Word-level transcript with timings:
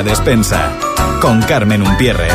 La 0.00 0.04
despensa 0.04 0.72
con 1.20 1.42
Carmen 1.42 1.82
Umpierrez. 1.82 2.32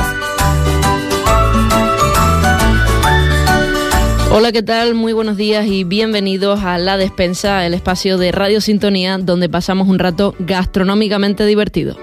Hola, 4.30 4.52
¿qué 4.52 4.61
tal? 4.61 4.93
Muy 4.93 5.13
buenos 5.13 5.36
días 5.36 5.66
y 5.66 5.84
bienvenidos 5.84 6.63
a 6.63 6.77
La 6.77 6.95
Despensa, 6.98 7.66
el 7.66 7.73
espacio 7.73 8.20
de 8.20 8.31
Radio 8.31 8.62
Sintonía 8.62 9.17
donde 9.17 9.49
pasamos 9.49 9.88
un 9.88 9.98
rato 9.98 10.35
gastronómicamente 10.38 11.43
divertido. 11.48 11.98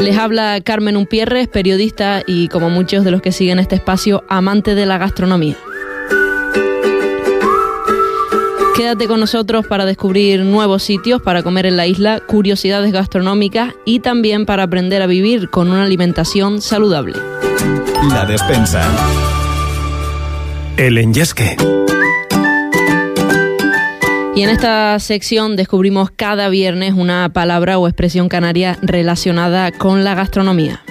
Les 0.00 0.16
habla 0.16 0.62
Carmen 0.62 0.96
Umpierres, 0.96 1.46
periodista 1.46 2.22
y 2.26 2.48
como 2.48 2.70
muchos 2.70 3.04
de 3.04 3.10
los 3.10 3.20
que 3.20 3.32
siguen 3.32 3.58
este 3.58 3.74
espacio, 3.74 4.24
amante 4.30 4.74
de 4.74 4.86
la 4.86 4.96
gastronomía. 4.96 5.58
Quédate 8.76 9.06
con 9.08 9.20
nosotros 9.20 9.66
para 9.66 9.84
descubrir 9.84 10.40
nuevos 10.40 10.82
sitios 10.82 11.20
para 11.20 11.42
comer 11.42 11.66
en 11.66 11.76
la 11.76 11.86
isla, 11.86 12.20
curiosidades 12.20 12.92
gastronómicas 12.92 13.74
y 13.84 14.00
también 14.00 14.46
para 14.46 14.62
aprender 14.62 15.02
a 15.02 15.06
vivir 15.06 15.50
con 15.50 15.70
una 15.70 15.84
alimentación 15.84 16.62
saludable. 16.62 17.16
La 18.08 18.24
despensa. 18.24 18.82
El 20.76 20.96
enyesque. 20.96 21.56
Y 24.34 24.42
en 24.42 24.48
esta 24.48 24.98
sección 24.98 25.56
descubrimos 25.56 26.10
cada 26.10 26.48
viernes 26.48 26.94
una 26.94 27.28
palabra 27.30 27.78
o 27.78 27.86
expresión 27.86 28.28
canaria 28.28 28.78
relacionada 28.80 29.72
con 29.72 30.04
la 30.04 30.14
gastronomía. 30.14 30.82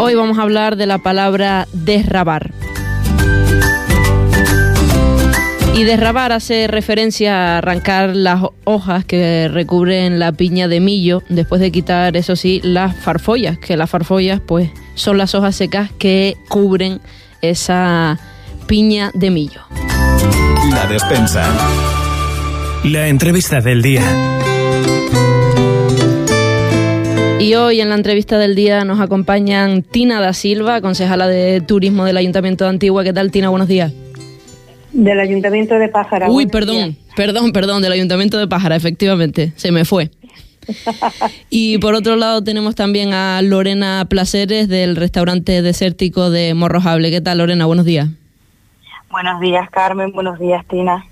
Hoy 0.00 0.14
vamos 0.14 0.38
a 0.38 0.42
hablar 0.42 0.76
de 0.76 0.86
la 0.86 0.98
palabra 0.98 1.68
desrabar. 1.72 2.50
Y 5.78 5.84
derrabar 5.84 6.32
hace 6.32 6.66
referencia 6.66 7.54
a 7.54 7.58
arrancar 7.58 8.16
las 8.16 8.42
hojas 8.64 9.04
que 9.04 9.46
recubren 9.46 10.18
la 10.18 10.32
piña 10.32 10.66
de 10.66 10.80
millo, 10.80 11.22
después 11.28 11.60
de 11.60 11.70
quitar, 11.70 12.16
eso 12.16 12.34
sí, 12.34 12.60
las 12.64 12.96
farfollas, 12.96 13.58
que 13.58 13.76
las 13.76 13.88
farfollas 13.88 14.40
pues 14.44 14.70
son 14.96 15.18
las 15.18 15.36
hojas 15.36 15.54
secas 15.54 15.92
que 15.96 16.36
cubren 16.48 17.00
esa 17.42 18.18
piña 18.66 19.12
de 19.14 19.30
millo. 19.30 19.60
La 20.72 20.84
despensa. 20.88 21.44
La 22.82 23.06
entrevista 23.06 23.60
del 23.60 23.80
día. 23.80 24.02
Y 27.38 27.54
hoy 27.54 27.80
en 27.80 27.90
la 27.90 27.94
entrevista 27.94 28.36
del 28.36 28.56
día 28.56 28.84
nos 28.84 28.98
acompañan 28.98 29.84
Tina 29.84 30.20
da 30.20 30.32
Silva, 30.32 30.80
concejala 30.80 31.28
de 31.28 31.60
Turismo 31.60 32.04
del 32.04 32.16
Ayuntamiento 32.16 32.64
de 32.64 32.70
Antigua. 32.70 33.04
¿Qué 33.04 33.12
tal, 33.12 33.30
Tina? 33.30 33.48
Buenos 33.48 33.68
días. 33.68 33.92
Del 34.98 35.20
Ayuntamiento 35.20 35.78
de 35.78 35.88
Pájara. 35.88 36.28
Uy, 36.28 36.46
perdón, 36.46 36.76
días. 36.76 36.96
perdón, 37.14 37.52
perdón, 37.52 37.82
del 37.82 37.92
Ayuntamiento 37.92 38.36
de 38.36 38.48
Pájara, 38.48 38.74
efectivamente, 38.74 39.52
se 39.54 39.70
me 39.70 39.84
fue. 39.84 40.10
Y 41.50 41.78
por 41.78 41.94
otro 41.94 42.16
lado 42.16 42.42
tenemos 42.42 42.74
también 42.74 43.14
a 43.14 43.40
Lorena 43.40 44.06
Placeres 44.10 44.68
del 44.68 44.96
restaurante 44.96 45.62
desértico 45.62 46.30
de 46.30 46.52
Morrojable. 46.54 47.10
¿Qué 47.10 47.20
tal, 47.20 47.38
Lorena? 47.38 47.64
Buenos 47.64 47.86
días. 47.86 48.08
Buenos 49.08 49.40
días, 49.40 49.70
Carmen. 49.70 50.10
Buenos 50.12 50.38
días, 50.40 50.66
Tina. 50.66 51.06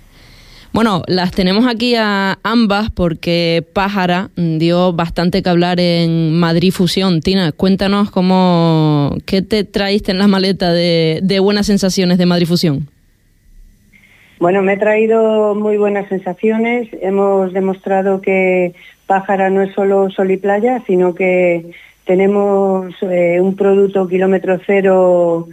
Bueno, 0.72 1.02
las 1.06 1.30
tenemos 1.30 1.66
aquí 1.66 1.94
a 1.94 2.38
ambas 2.42 2.90
porque 2.90 3.64
Pájara 3.72 4.30
dio 4.36 4.92
bastante 4.94 5.42
que 5.44 5.48
hablar 5.48 5.78
en 5.78 6.34
Madrid 6.38 6.72
Fusión. 6.72 7.20
Tina, 7.20 7.52
cuéntanos 7.52 8.10
cómo, 8.10 9.16
qué 9.24 9.42
te 9.42 9.62
traíste 9.62 10.10
en 10.10 10.18
la 10.18 10.26
maleta 10.26 10.72
de, 10.72 11.20
de 11.22 11.38
buenas 11.38 11.66
sensaciones 11.66 12.18
de 12.18 12.26
Madrid 12.26 12.48
Fusión. 12.48 12.88
Bueno, 14.38 14.62
me 14.62 14.74
he 14.74 14.76
traído 14.76 15.54
muy 15.54 15.78
buenas 15.78 16.08
sensaciones. 16.08 16.88
Hemos 17.00 17.52
demostrado 17.54 18.20
que 18.20 18.74
Pájara 19.06 19.48
no 19.48 19.62
es 19.62 19.72
solo 19.72 20.10
sol 20.10 20.30
y 20.30 20.36
playa, 20.36 20.82
sino 20.86 21.14
que 21.14 21.72
tenemos 22.04 22.94
eh, 23.02 23.40
un 23.40 23.56
producto 23.56 24.06
kilómetro 24.06 24.60
cero 24.66 25.48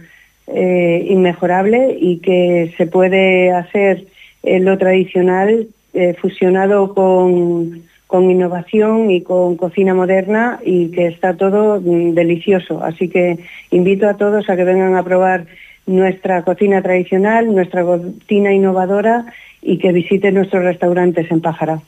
eh, 0.46 1.06
inmejorable 1.08 1.96
y 1.98 2.18
que 2.18 2.74
se 2.76 2.86
puede 2.86 3.52
hacer 3.52 4.04
eh, 4.42 4.60
lo 4.60 4.76
tradicional 4.76 5.68
eh, 5.94 6.14
fusionado 6.20 6.92
con, 6.92 7.84
con 8.06 8.30
innovación 8.30 9.10
y 9.10 9.22
con 9.22 9.56
cocina 9.56 9.94
moderna 9.94 10.60
y 10.62 10.90
que 10.90 11.06
está 11.06 11.34
todo 11.34 11.80
mm, 11.80 12.12
delicioso. 12.12 12.84
Así 12.84 13.08
que 13.08 13.38
invito 13.70 14.06
a 14.06 14.18
todos 14.18 14.50
a 14.50 14.56
que 14.56 14.64
vengan 14.64 14.96
a 14.96 15.02
probar 15.02 15.46
nuestra 15.86 16.42
cocina 16.42 16.82
tradicional, 16.82 17.52
nuestra 17.54 17.84
cocina 17.84 18.52
innovadora 18.52 19.26
y 19.62 19.78
que 19.78 19.92
visiten 19.92 20.34
nuestros 20.34 20.62
restaurantes 20.64 21.30
en 21.30 21.40
Pájara. 21.40 21.80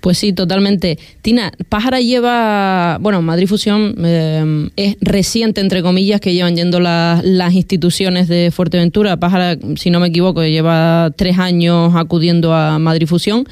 Pues 0.00 0.18
sí, 0.18 0.32
totalmente. 0.32 0.98
Tina, 1.22 1.50
Pájara 1.68 2.00
lleva, 2.00 2.98
bueno, 3.00 3.22
Madrid 3.22 3.46
Fusión 3.48 3.94
eh, 4.04 4.68
es 4.76 4.96
reciente, 5.00 5.60
entre 5.60 5.82
comillas, 5.82 6.20
que 6.20 6.32
llevan 6.34 6.54
yendo 6.54 6.78
la- 6.80 7.20
las 7.24 7.54
instituciones 7.54 8.28
de 8.28 8.50
Fuerteventura. 8.52 9.16
Pájara, 9.16 9.56
si 9.76 9.90
no 9.90 9.98
me 9.98 10.08
equivoco, 10.08 10.44
lleva 10.44 11.10
tres 11.16 11.38
años 11.38 11.94
acudiendo 11.96 12.54
a 12.54 12.78
Madrid 12.78 13.06
Fusión. 13.06 13.44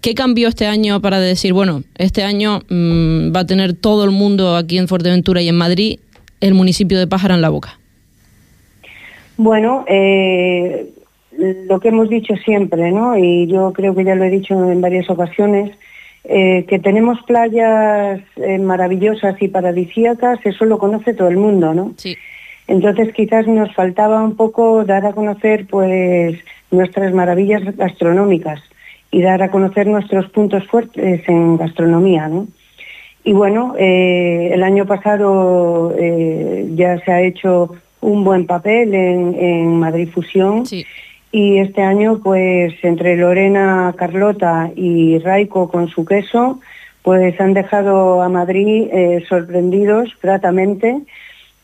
¿Qué 0.00 0.14
cambió 0.14 0.48
este 0.48 0.66
año 0.66 1.00
para 1.00 1.18
decir, 1.20 1.54
bueno, 1.54 1.84
este 1.96 2.22
año 2.24 2.60
mm, 2.68 3.34
va 3.34 3.40
a 3.40 3.46
tener 3.46 3.72
todo 3.72 4.04
el 4.04 4.10
mundo 4.10 4.56
aquí 4.56 4.76
en 4.76 4.88
Fuerteventura 4.88 5.40
y 5.40 5.48
en 5.48 5.56
Madrid 5.56 6.00
el 6.40 6.52
municipio 6.52 6.98
de 6.98 7.06
Pájara 7.06 7.34
en 7.36 7.40
la 7.40 7.48
boca? 7.48 7.78
Bueno, 9.36 9.84
eh, 9.88 10.92
lo 11.36 11.80
que 11.80 11.88
hemos 11.88 12.08
dicho 12.08 12.36
siempre, 12.36 12.92
¿no? 12.92 13.16
Y 13.18 13.46
yo 13.46 13.72
creo 13.72 13.94
que 13.94 14.04
ya 14.04 14.14
lo 14.14 14.24
he 14.24 14.30
dicho 14.30 14.54
en 14.70 14.80
varias 14.80 15.10
ocasiones, 15.10 15.76
eh, 16.24 16.64
que 16.68 16.78
tenemos 16.78 17.20
playas 17.26 18.20
eh, 18.36 18.58
maravillosas 18.58 19.40
y 19.42 19.48
paradisíacas, 19.48 20.38
eso 20.44 20.64
lo 20.64 20.78
conoce 20.78 21.14
todo 21.14 21.28
el 21.28 21.36
mundo, 21.36 21.74
¿no? 21.74 21.92
Sí. 21.96 22.16
Entonces 22.66 23.12
quizás 23.12 23.46
nos 23.46 23.74
faltaba 23.74 24.22
un 24.22 24.36
poco 24.36 24.84
dar 24.84 25.04
a 25.04 25.12
conocer 25.12 25.66
pues 25.66 26.38
nuestras 26.70 27.12
maravillas 27.12 27.76
gastronómicas 27.76 28.62
y 29.10 29.20
dar 29.20 29.42
a 29.42 29.50
conocer 29.50 29.86
nuestros 29.86 30.30
puntos 30.30 30.66
fuertes 30.66 31.28
en 31.28 31.58
gastronomía, 31.58 32.28
¿no? 32.28 32.46
Y 33.22 33.32
bueno, 33.32 33.74
eh, 33.78 34.50
el 34.52 34.62
año 34.62 34.86
pasado 34.86 35.94
ya 36.74 36.98
se 37.04 37.12
ha 37.12 37.22
hecho 37.22 37.74
un 38.04 38.24
buen 38.24 38.46
papel 38.46 38.94
en, 38.94 39.34
en 39.38 39.78
Madrid 39.78 40.08
Fusión 40.12 40.66
Sí. 40.66 40.84
y 41.32 41.58
este 41.58 41.82
año 41.82 42.20
pues 42.22 42.72
entre 42.82 43.16
Lorena, 43.16 43.94
Carlota 43.96 44.70
y 44.76 45.18
Raico 45.18 45.68
con 45.70 45.88
su 45.88 46.04
queso 46.04 46.60
pues 47.02 47.38
han 47.40 47.52
dejado 47.54 48.22
a 48.22 48.28
Madrid 48.28 48.88
eh, 48.92 49.24
sorprendidos 49.28 50.10
gratamente 50.22 51.00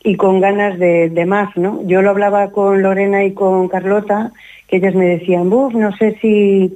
y 0.02 0.16
con 0.16 0.40
ganas 0.40 0.78
de, 0.78 1.10
de 1.10 1.24
más, 1.26 1.54
¿no? 1.56 1.80
Yo 1.86 2.02
lo 2.02 2.10
hablaba 2.10 2.50
con 2.50 2.82
Lorena 2.82 3.24
y 3.24 3.32
con 3.32 3.68
Carlota, 3.68 4.32
que 4.68 4.76
ellas 4.78 4.94
me 4.94 5.06
decían, 5.06 5.50
Buf, 5.50 5.74
no 5.74 5.94
sé 5.96 6.16
si, 6.22 6.74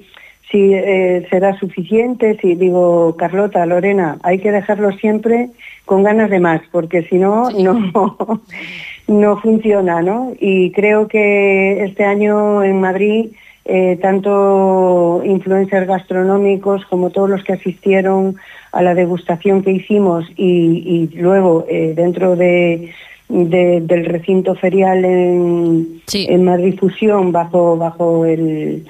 si 0.51 0.75
eh, 0.75 1.27
será 1.31 1.59
suficiente, 1.59 2.37
si 2.41 2.55
digo, 2.55 3.17
Carlota, 3.17 3.65
Lorena, 3.67 4.19
hay 4.23 4.39
que 4.41 4.53
dejarlo 4.53 4.93
siempre 4.93 5.49
con 5.87 6.03
ganas 6.03 6.29
de 6.31 6.41
más, 6.41 6.61
porque 6.71 7.03
si 7.05 7.17
no, 7.17 7.49
no, 7.51 8.41
no 9.07 9.37
funciona, 9.39 10.01
¿no? 10.03 10.33
Y 10.41 10.71
creo 10.73 11.09
que 11.09 11.85
este 11.85 12.05
año 12.05 12.63
en 12.63 12.81
Madrid, 12.81 13.27
eh, 13.67 13.99
tanto 14.01 15.23
influencers 15.25 15.87
gastronómicos 15.87 16.85
como 16.87 17.11
todos 17.11 17.31
los 17.31 17.45
que 17.45 17.53
asistieron 17.55 18.37
a 18.73 18.83
la 18.83 18.95
degustación 18.95 19.63
que 19.63 19.73
hicimos 19.73 20.27
y, 20.37 21.11
y 21.13 21.17
luego 21.19 21.65
eh, 21.69 21.93
dentro 21.97 22.35
de, 22.37 22.91
de- 23.29 23.81
del 23.83 24.05
recinto 24.07 24.55
ferial 24.55 25.05
en, 25.05 26.01
Sí. 26.07 26.27
en 26.29 26.45
Madrid 26.45 26.77
Fusión 26.79 27.31
bajo, 27.33 27.77
bajo 27.77 28.25
el, 28.27 28.85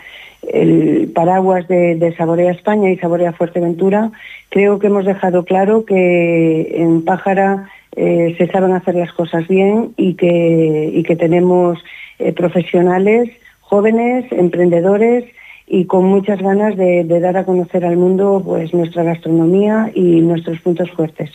el 0.52 1.10
paraguas 1.14 1.66
de, 1.68 1.94
de 1.96 2.14
Saborea 2.16 2.50
España 2.52 2.90
y 2.90 2.96
Saborea 2.96 3.32
Fuerteventura, 3.32 4.10
creo 4.50 4.78
que 4.78 4.86
hemos 4.88 5.04
dejado 5.04 5.44
claro 5.44 5.84
que 5.84 6.76
en 6.82 7.04
Pájara 7.04 7.68
eh, 7.96 8.34
se 8.38 8.46
saben 8.48 8.72
hacer 8.72 8.96
las 8.96 9.12
cosas 9.12 9.46
bien 9.46 9.92
y 9.96 10.14
que, 10.14 10.90
y 10.92 11.02
que 11.04 11.16
tenemos 11.16 11.78
eh, 12.18 12.32
profesionales, 12.32 13.30
jóvenes, 13.60 14.26
emprendedores 14.32 15.24
y 15.66 15.84
con 15.86 16.04
muchas 16.04 16.40
ganas 16.40 16.76
de, 16.76 17.04
dar 17.20 17.36
a 17.36 17.44
conocer 17.44 17.84
al 17.84 17.96
mundo 17.96 18.42
pues 18.44 18.74
nuestra 18.74 19.02
gastronomía 19.02 19.90
y 19.94 20.20
nuestros 20.20 20.60
puntos 20.60 20.90
fuertes. 20.90 21.30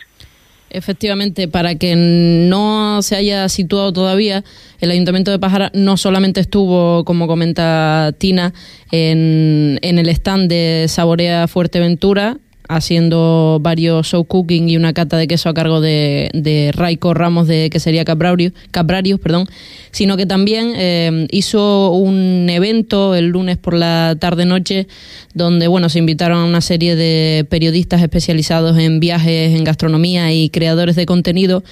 Efectivamente, 0.72 1.48
para 1.48 1.74
que 1.74 1.96
no 1.96 3.02
se 3.02 3.16
haya 3.16 3.48
situado 3.48 3.92
todavía, 3.92 4.44
el 4.80 4.92
Ayuntamiento 4.92 5.32
de 5.32 5.40
Pájara 5.40 5.72
no 5.74 5.96
solamente 5.96 6.40
estuvo, 6.40 7.04
como 7.04 7.26
comenta 7.26 8.14
Tina, 8.18 8.52
en, 8.92 9.80
en 9.82 9.98
el 9.98 10.08
stand 10.10 10.48
de 10.48 10.86
Saborea 10.86 11.48
Fuerteventura, 11.48 12.36
haciendo 12.70 13.58
varios 13.60 14.06
show 14.06 14.24
cooking 14.24 14.68
y 14.68 14.76
una 14.76 14.92
cata 14.92 15.16
de 15.16 15.26
queso 15.26 15.48
a 15.48 15.54
cargo 15.54 15.80
de, 15.80 16.30
de 16.32 16.70
Raico 16.72 17.14
Ramos 17.14 17.48
de 17.48 17.68
que 17.70 17.80
sería 17.80 18.04
Cabrarius, 18.04 18.52
Cabrarius 18.70 19.20
perdón, 19.20 19.46
sino 19.90 20.16
que 20.16 20.26
también 20.26 20.72
eh, 20.76 21.26
hizo 21.30 21.90
un 21.90 22.48
evento 22.48 23.14
el 23.14 23.26
lunes 23.26 23.58
por 23.58 23.74
la 23.74 24.16
tarde-noche 24.18 24.86
donde 25.34 25.66
bueno 25.68 25.88
se 25.88 25.98
invitaron 25.98 26.38
a 26.38 26.44
una 26.44 26.60
serie 26.60 26.96
de 26.96 27.44
periodistas 27.48 28.02
especializados 28.02 28.78
en 28.78 29.00
viajes, 29.00 29.56
en 29.56 29.64
gastronomía 29.64 30.32
y 30.32 30.48
creadores 30.50 30.96
de 30.96 31.06
contenido. 31.06 31.62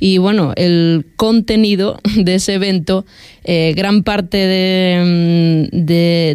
Y 0.00 0.18
bueno, 0.18 0.52
el 0.56 1.06
contenido 1.16 1.98
de 2.16 2.34
ese 2.34 2.54
evento, 2.54 3.06
eh, 3.44 3.72
gran 3.76 4.02
parte 4.02 4.36
de, 4.36 5.70
mm, 5.72 5.84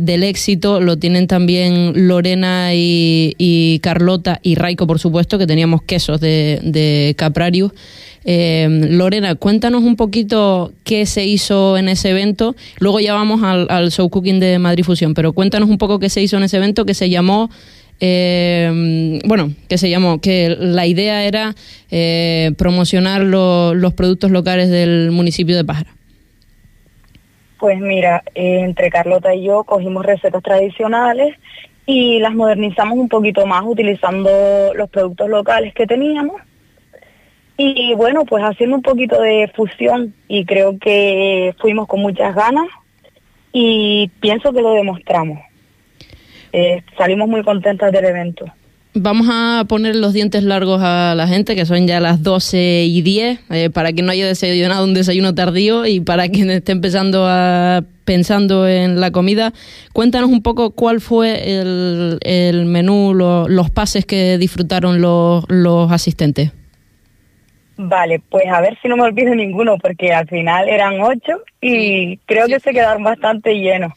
del 0.05 0.23
éxito 0.23 0.79
lo 0.79 0.97
tienen 0.97 1.27
también 1.27 2.07
Lorena 2.07 2.71
y, 2.73 3.79
Carlota 4.09 4.39
y 4.41 4.55
Raico, 4.55 4.87
por 4.87 4.97
supuesto, 4.97 5.37
que 5.37 5.45
teníamos 5.45 5.83
quesos 5.83 6.19
de, 6.19 6.59
de 6.63 7.13
Caprarius. 7.15 7.71
Eh, 8.25 8.67
Lorena, 8.89 9.35
cuéntanos 9.35 9.83
un 9.83 9.95
poquito 9.95 10.71
qué 10.83 11.05
se 11.05 11.25
hizo 11.25 11.77
en 11.77 11.89
ese 11.89 12.09
evento. 12.09 12.55
Luego 12.79 12.99
ya 12.99 13.13
vamos 13.13 13.43
al, 13.43 13.67
al 13.69 13.91
show 13.91 14.09
cooking 14.09 14.39
de 14.39 14.57
Madrid 14.57 14.83
Fusión, 14.83 15.13
pero 15.13 15.33
cuéntanos 15.33 15.69
un 15.69 15.77
poco 15.77 15.99
qué 15.99 16.09
se 16.09 16.23
hizo 16.23 16.37
en 16.37 16.43
ese 16.43 16.57
evento 16.57 16.85
que 16.85 16.95
se 16.95 17.11
llamó 17.11 17.51
eh, 17.99 19.19
bueno, 19.25 19.51
que 19.67 19.77
se 19.77 19.91
llamó, 19.91 20.19
que 20.19 20.55
la 20.57 20.87
idea 20.87 21.23
era 21.25 21.53
eh, 21.91 22.51
promocionar 22.57 23.21
los 23.21 23.93
productos 23.93 24.31
locales 24.31 24.71
del 24.71 25.11
municipio 25.11 25.55
de 25.55 25.65
Pájara. 25.65 25.91
Pues 27.59 27.79
mira, 27.79 28.23
entre 28.33 28.89
Carlota 28.89 29.35
y 29.35 29.43
yo 29.43 29.65
cogimos 29.65 30.03
recetas 30.03 30.41
tradicionales 30.41 31.35
y 31.91 32.19
las 32.19 32.35
modernizamos 32.35 32.99
un 32.99 33.09
poquito 33.09 33.47
más 33.47 33.63
utilizando 33.65 34.29
los 34.75 34.91
productos 34.91 35.27
locales 35.27 35.73
que 35.73 35.87
teníamos. 35.87 36.39
Y 37.57 37.95
bueno, 37.95 38.25
pues 38.25 38.43
haciendo 38.43 38.75
un 38.75 38.83
poquito 38.83 39.19
de 39.19 39.51
fusión 39.55 40.13
y 40.27 40.45
creo 40.45 40.77
que 40.77 41.55
fuimos 41.59 41.87
con 41.87 42.01
muchas 42.01 42.35
ganas 42.35 42.67
y 43.51 44.11
pienso 44.19 44.53
que 44.53 44.61
lo 44.61 44.73
demostramos. 44.73 45.39
Eh, 46.53 46.83
salimos 46.95 47.27
muy 47.27 47.41
contentas 47.43 47.91
del 47.91 48.05
evento. 48.05 48.45
Vamos 49.01 49.27
a 49.31 49.63
poner 49.69 49.95
los 49.95 50.11
dientes 50.11 50.43
largos 50.43 50.81
a 50.83 51.13
la 51.15 51.25
gente, 51.25 51.55
que 51.55 51.65
son 51.65 51.87
ya 51.87 52.01
las 52.01 52.21
12 52.21 52.83
y 52.83 53.01
10, 53.01 53.39
eh, 53.49 53.69
para 53.69 53.93
que 53.93 54.01
no 54.01 54.11
haya 54.11 54.27
desayunado 54.27 54.83
un 54.83 54.93
desayuno 54.93 55.33
tardío 55.33 55.85
y 55.85 56.01
para 56.01 56.27
quien 56.27 56.51
esté 56.51 56.73
empezando 56.73 57.25
a 57.25 57.81
pensando 58.03 58.67
en 58.67 58.99
la 58.99 59.11
comida. 59.11 59.53
Cuéntanos 59.93 60.29
un 60.29 60.43
poco 60.43 60.71
cuál 60.71 60.99
fue 60.99 61.59
el, 61.61 62.65
menú, 62.65 63.13
los 63.13 63.69
pases 63.69 64.05
que 64.05 64.37
disfrutaron 64.37 64.99
los, 64.99 65.45
los 65.47 65.89
asistentes. 65.93 66.51
Vale, 67.77 68.19
pues 68.29 68.47
a 68.47 68.59
ver 68.59 68.77
si 68.81 68.89
no 68.89 68.97
me 68.97 69.03
olvido 69.03 69.33
ninguno, 69.33 69.77
porque 69.77 70.11
al 70.11 70.27
final 70.27 70.67
eran 70.67 70.99
ocho 70.99 71.41
y 71.61 72.17
creo 72.25 72.47
que 72.47 72.59
se 72.59 72.73
quedaron 72.73 73.03
bastante 73.03 73.53
llenos. 73.53 73.93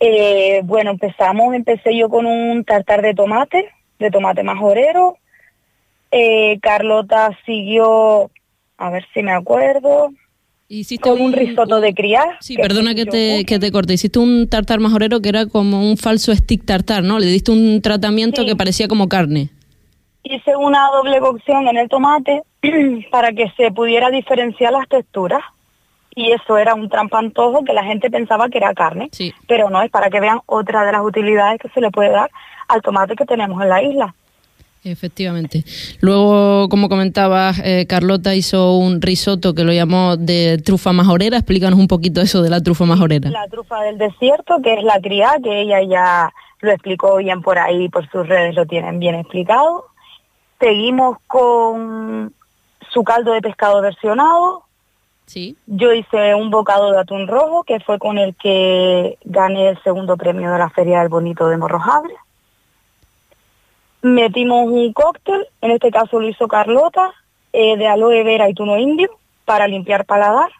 Eh, 0.00 0.60
bueno, 0.64 0.90
empezamos, 0.90 1.54
empecé 1.54 1.96
yo 1.96 2.08
con 2.08 2.26
un 2.26 2.64
tartar 2.64 3.00
de 3.00 3.14
tomate, 3.14 3.70
de 3.98 4.10
tomate 4.10 4.42
majorero. 4.42 5.16
Eh, 6.10 6.58
Carlota 6.62 7.36
siguió, 7.44 8.30
a 8.78 8.90
ver 8.90 9.06
si 9.12 9.22
me 9.22 9.32
acuerdo, 9.32 10.10
Hiciste 10.66 11.08
con 11.08 11.20
un, 11.20 11.32
risotto 11.32 11.80
de 11.80 11.92
criar. 11.92 12.38
Sí, 12.40 12.56
perdona 12.56 12.94
que 12.94 13.04
te, 13.04 13.44
que 13.44 13.58
te 13.58 13.70
corte. 13.70 13.92
Hiciste 13.92 14.18
un 14.18 14.48
tartar 14.48 14.80
majorero 14.80 15.20
que 15.20 15.28
era 15.28 15.46
como 15.46 15.80
un 15.80 15.98
falso 15.98 16.34
stick 16.34 16.64
tartar, 16.64 17.02
¿no? 17.02 17.18
Le 17.18 17.26
diste 17.26 17.52
un 17.52 17.82
tratamiento 17.82 18.46
que 18.46 18.56
parecía 18.56 18.88
como 18.88 19.08
carne. 19.08 19.50
Hice 20.22 20.56
una 20.56 20.88
doble 20.88 21.20
cocción 21.20 21.68
en 21.68 21.76
el 21.76 21.88
tomate 21.88 22.42
para 23.10 23.32
que 23.32 23.52
se 23.58 23.72
pudiera 23.72 24.10
diferenciar 24.10 24.72
las 24.72 24.88
texturas 24.88 25.42
y 26.16 26.32
eso 26.32 26.56
era 26.56 26.74
un 26.74 26.88
trampantojo 26.88 27.62
que 27.64 27.74
la 27.74 27.84
gente 27.84 28.10
pensaba 28.10 28.48
que 28.48 28.58
era 28.58 28.72
carne, 28.72 29.10
pero 29.46 29.68
no 29.68 29.82
es 29.82 29.90
para 29.90 30.08
que 30.10 30.20
vean 30.20 30.40
otra 30.46 30.84
de 30.86 30.92
las 30.92 31.02
utilidades 31.02 31.60
que 31.60 31.68
se 31.70 31.80
le 31.80 31.90
puede 31.90 32.10
dar 32.10 32.30
al 32.68 32.82
tomate 32.82 33.16
que 33.16 33.24
tenemos 33.24 33.60
en 33.62 33.68
la 33.68 33.82
isla. 33.82 34.14
Efectivamente. 34.84 35.64
Luego, 36.00 36.68
como 36.68 36.90
comentabas, 36.90 37.58
eh, 37.64 37.86
Carlota 37.88 38.34
hizo 38.34 38.76
un 38.76 39.00
risotto 39.00 39.54
que 39.54 39.64
lo 39.64 39.72
llamó 39.72 40.18
de 40.18 40.58
trufa 40.62 40.92
majorera. 40.92 41.38
Explícanos 41.38 41.78
un 41.78 41.88
poquito 41.88 42.20
eso 42.20 42.42
de 42.42 42.50
la 42.50 42.60
trufa 42.60 42.84
majorera. 42.84 43.30
La 43.30 43.48
trufa 43.48 43.80
del 43.80 43.96
desierto, 43.96 44.60
que 44.62 44.74
es 44.74 44.84
la 44.84 45.00
cría, 45.00 45.36
que 45.42 45.62
ella 45.62 45.82
ya 45.82 46.32
lo 46.60 46.70
explicó 46.70 47.16
bien 47.16 47.40
por 47.40 47.58
ahí, 47.58 47.88
por 47.88 48.08
sus 48.10 48.28
redes 48.28 48.54
lo 48.54 48.66
tienen 48.66 48.98
bien 48.98 49.14
explicado. 49.14 49.86
Seguimos 50.60 51.16
con 51.26 52.34
su 52.90 53.04
caldo 53.04 53.32
de 53.32 53.40
pescado 53.40 53.80
versionado, 53.80 54.64
Sí. 55.26 55.56
Yo 55.66 55.92
hice 55.92 56.34
un 56.34 56.50
bocado 56.50 56.92
de 56.92 56.98
atún 56.98 57.26
rojo, 57.26 57.64
que 57.64 57.80
fue 57.80 57.98
con 57.98 58.18
el 58.18 58.34
que 58.36 59.18
gané 59.24 59.70
el 59.70 59.82
segundo 59.82 60.16
premio 60.16 60.52
de 60.52 60.58
la 60.58 60.70
Feria 60.70 61.00
del 61.00 61.08
Bonito 61.08 61.48
de 61.48 61.56
Morrojable. 61.56 62.14
Metimos 64.04 64.68
un 64.68 64.92
cóctel, 64.92 65.46
en 65.62 65.70
este 65.70 65.90
caso 65.90 66.20
lo 66.20 66.28
hizo 66.28 66.46
Carlota, 66.46 67.14
eh, 67.54 67.78
de 67.78 67.86
aloe 67.86 68.22
vera 68.22 68.50
y 68.50 68.52
tuno 68.52 68.76
indio, 68.76 69.08
para 69.46 69.66
limpiar 69.66 70.04
paladar. 70.04 70.50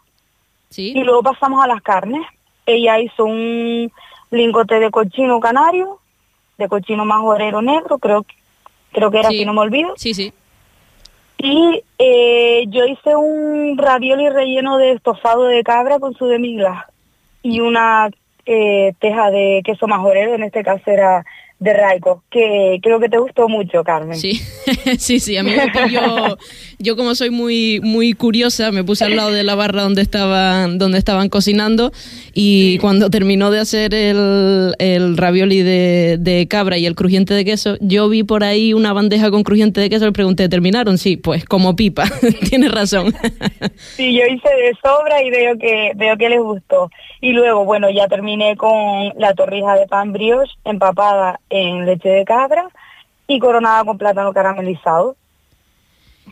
Sí. 0.71 0.95
Y 0.97 1.05
luego 1.05 1.23
pasamos 1.23 1.63
a 1.63 1.67
las 1.67 1.83
carnes. 1.83 2.23
Ella 2.65 2.99
hizo 3.01 3.27
un 3.27 3.93
lingote 4.31 4.81
de 4.81 4.91
cochino 4.91 5.41
canario, 5.41 5.99
de 6.57 6.69
cochino 6.69 7.05
majorero 7.05 7.61
negro, 7.61 7.99
creo, 7.99 8.25
creo 8.93 9.11
que 9.11 9.19
era, 9.19 9.29
si 9.29 9.45
no 9.45 9.53
me 9.53 9.61
olvido. 9.61 9.93
Sí, 9.97 10.15
sí. 10.15 10.33
Y 11.37 11.83
eh, 11.99 12.65
yo 12.69 12.87
hice 12.87 13.15
un 13.15 13.77
ravioli 13.77 14.31
relleno 14.31 14.79
de 14.79 14.93
estofado 14.93 15.45
de 15.45 15.63
cabra 15.63 15.99
con 15.99 16.15
su 16.15 16.27
demiglas 16.29 16.87
y 17.43 17.61
una 17.61 18.09
eh, 18.47 18.95
teja 19.01 19.31
de 19.31 19.61
queso 19.67 19.87
majorero, 19.87 20.35
en 20.35 20.45
este 20.45 20.65
caso 20.65 20.91
era 20.91 21.27
de 21.59 21.73
Raico, 21.73 22.23
que 22.31 22.79
creo 22.83 23.01
que 23.01 23.09
te 23.09 23.19
gustó 23.19 23.49
mucho, 23.49 23.85
Carmen. 23.85 24.19
Sí, 24.19 24.41
sí, 24.99 25.21
sí, 25.21 25.37
a 25.37 25.43
mí 25.43 25.53
me 25.53 25.71
pilló, 25.71 26.37
yo 26.79 26.97
como 26.97 27.15
soy 27.15 27.31
muy 27.31 27.81
muy 27.81 28.13
curiosa, 28.13 28.71
me 28.73 28.85
puse 28.85 29.05
al 29.05 29.17
lado 29.17 29.31
de 29.31 29.45
la 29.45 29.55
barra 29.55 29.83
donde 29.83 30.03
estaban 30.03 30.79
donde 30.79 30.99
estaban 30.99 31.29
cocinando 31.29 31.93
y 32.35 32.79
cuando 32.79 33.09
terminó 33.09 33.51
de 33.51 33.61
hacer 33.61 33.95
el, 33.95 34.75
el 34.79 35.17
ravioli 35.17 35.63
de, 35.63 36.17
de, 36.19 36.47
cabra 36.49 36.77
y 36.77 36.87
el 36.87 36.95
crujiente 36.95 37.33
de 37.35 37.45
queso, 37.45 37.77
yo 37.81 38.09
vi 38.09 38.25
por 38.25 38.45
ahí 38.45 38.75
una 38.75 38.93
bandeja 38.93 39.31
con 39.31 39.43
crujiente 39.43 39.81
de 39.81 39.89
queso, 39.89 40.05
le 40.05 40.13
pregunté, 40.13 40.49
¿terminaron? 40.49 40.99
Sí, 40.99 41.17
pues 41.17 41.45
como 41.45 41.77
pipa, 41.77 42.05
tienes 42.51 42.73
razón. 42.73 43.13
sí, 43.97 44.13
yo 44.13 44.25
hice 44.27 44.49
de 44.49 44.75
sobra 44.83 45.23
y 45.23 45.31
veo 45.31 45.57
que 45.59 45.93
veo 45.95 46.17
que 46.17 46.29
les 46.29 46.41
gustó. 46.41 46.91
Y 47.21 47.33
luego, 47.33 47.65
bueno, 47.65 47.89
ya 47.91 48.07
terminé 48.09 48.57
con 48.57 49.15
la 49.17 49.33
torrija 49.35 49.77
de 49.77 49.87
pan 49.87 50.13
brioche 50.13 50.53
empapada 50.65 51.41
en 51.55 51.87
leche 51.87 52.09
de 52.09 52.25
cabra 52.25 52.69
y 53.29 53.39
coronada 53.39 53.85
con 53.85 53.97
plátano 53.97 54.33
caramelizado, 54.33 55.17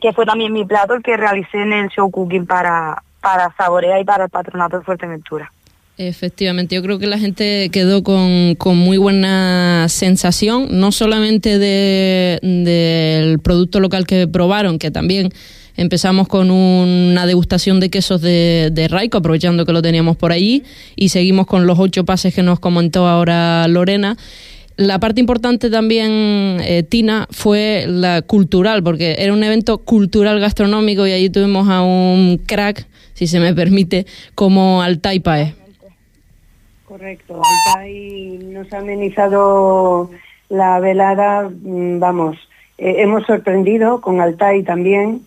que 0.00 0.12
fue 0.12 0.26
también 0.26 0.52
mi 0.52 0.64
plato 0.64 0.95
el 0.95 1.02
que 1.02 1.17
realicé 1.17 1.59
en 1.62 1.73
el 1.73 1.88
show 1.91 2.11
cooking 2.11 2.47
para, 2.47 3.02
para 3.21 3.55
Saborea 3.57 4.00
y 4.00 4.05
para 4.05 4.25
el 4.25 4.31
patronato 4.31 4.79
de 4.79 4.85
Fuerteventura. 4.85 5.50
Efectivamente, 5.99 6.75
yo 6.75 6.83
creo 6.83 6.99
que 6.99 7.07
la 7.07 7.19
gente 7.19 7.69
quedó 7.71 8.02
con, 8.02 8.57
con 8.57 8.76
muy 8.76 8.97
buena 8.97 9.87
sensación, 9.88 10.67
no 10.71 10.91
solamente 10.91 11.59
del 11.59 12.64
de, 12.64 13.38
producto 13.45 13.79
local 13.79 14.07
que 14.07 14.26
probaron, 14.26 14.79
que 14.79 14.91
también 14.91 15.29
empezamos 15.76 16.29
con 16.29 16.50
una 16.50 17.26
degustación 17.26 17.79
de 17.79 17.91
quesos 17.91 18.21
de, 18.21 18.71
de 18.73 18.88
Raico, 18.88 19.19
aprovechando 19.19 19.64
que 19.64 19.73
lo 19.73 19.83
teníamos 19.83 20.17
por 20.17 20.33
allí, 20.33 20.64
y 20.97 21.11
seguimos 21.11 21.47
con 21.47 21.67
los 21.67 21.79
ocho 21.79 22.05
pases 22.05 22.35
que 22.35 22.43
nos 22.43 22.59
comentó 22.59 23.07
ahora 23.07 23.69
Lorena. 23.69 24.17
La 24.76 24.99
parte 24.99 25.21
importante 25.21 25.71
también, 25.71 26.59
eh, 26.62 26.83
Tina, 26.88 27.26
fue 27.31 27.85
la 27.87 28.23
cultural, 28.23 28.83
porque 28.83 29.17
era 29.19 29.33
un 29.33 29.45
evento 29.45 29.79
cultural 29.79 30.41
gastronómico 30.41 31.07
y 31.07 31.12
allí 31.12 31.29
tuvimos 31.29 31.69
a 31.69 31.83
un 31.83 32.41
crack, 32.47 32.87
si 33.12 33.26
se 33.26 33.38
me 33.38 33.55
permite, 33.55 34.07
como 34.35 34.83
Altai 34.83 35.21
Paez. 35.21 35.55
Correcto, 36.87 37.41
Altai 37.67 38.38
nos 38.43 38.73
ha 38.73 38.79
amenizado 38.79 40.11
la 40.49 40.81
velada, 40.81 41.50
mm, 41.50 41.99
vamos, 41.99 42.37
eh, 42.79 42.97
hemos 42.99 43.26
sorprendido 43.26 44.00
con 44.00 44.21
Altai 44.21 44.62
también. 44.62 45.23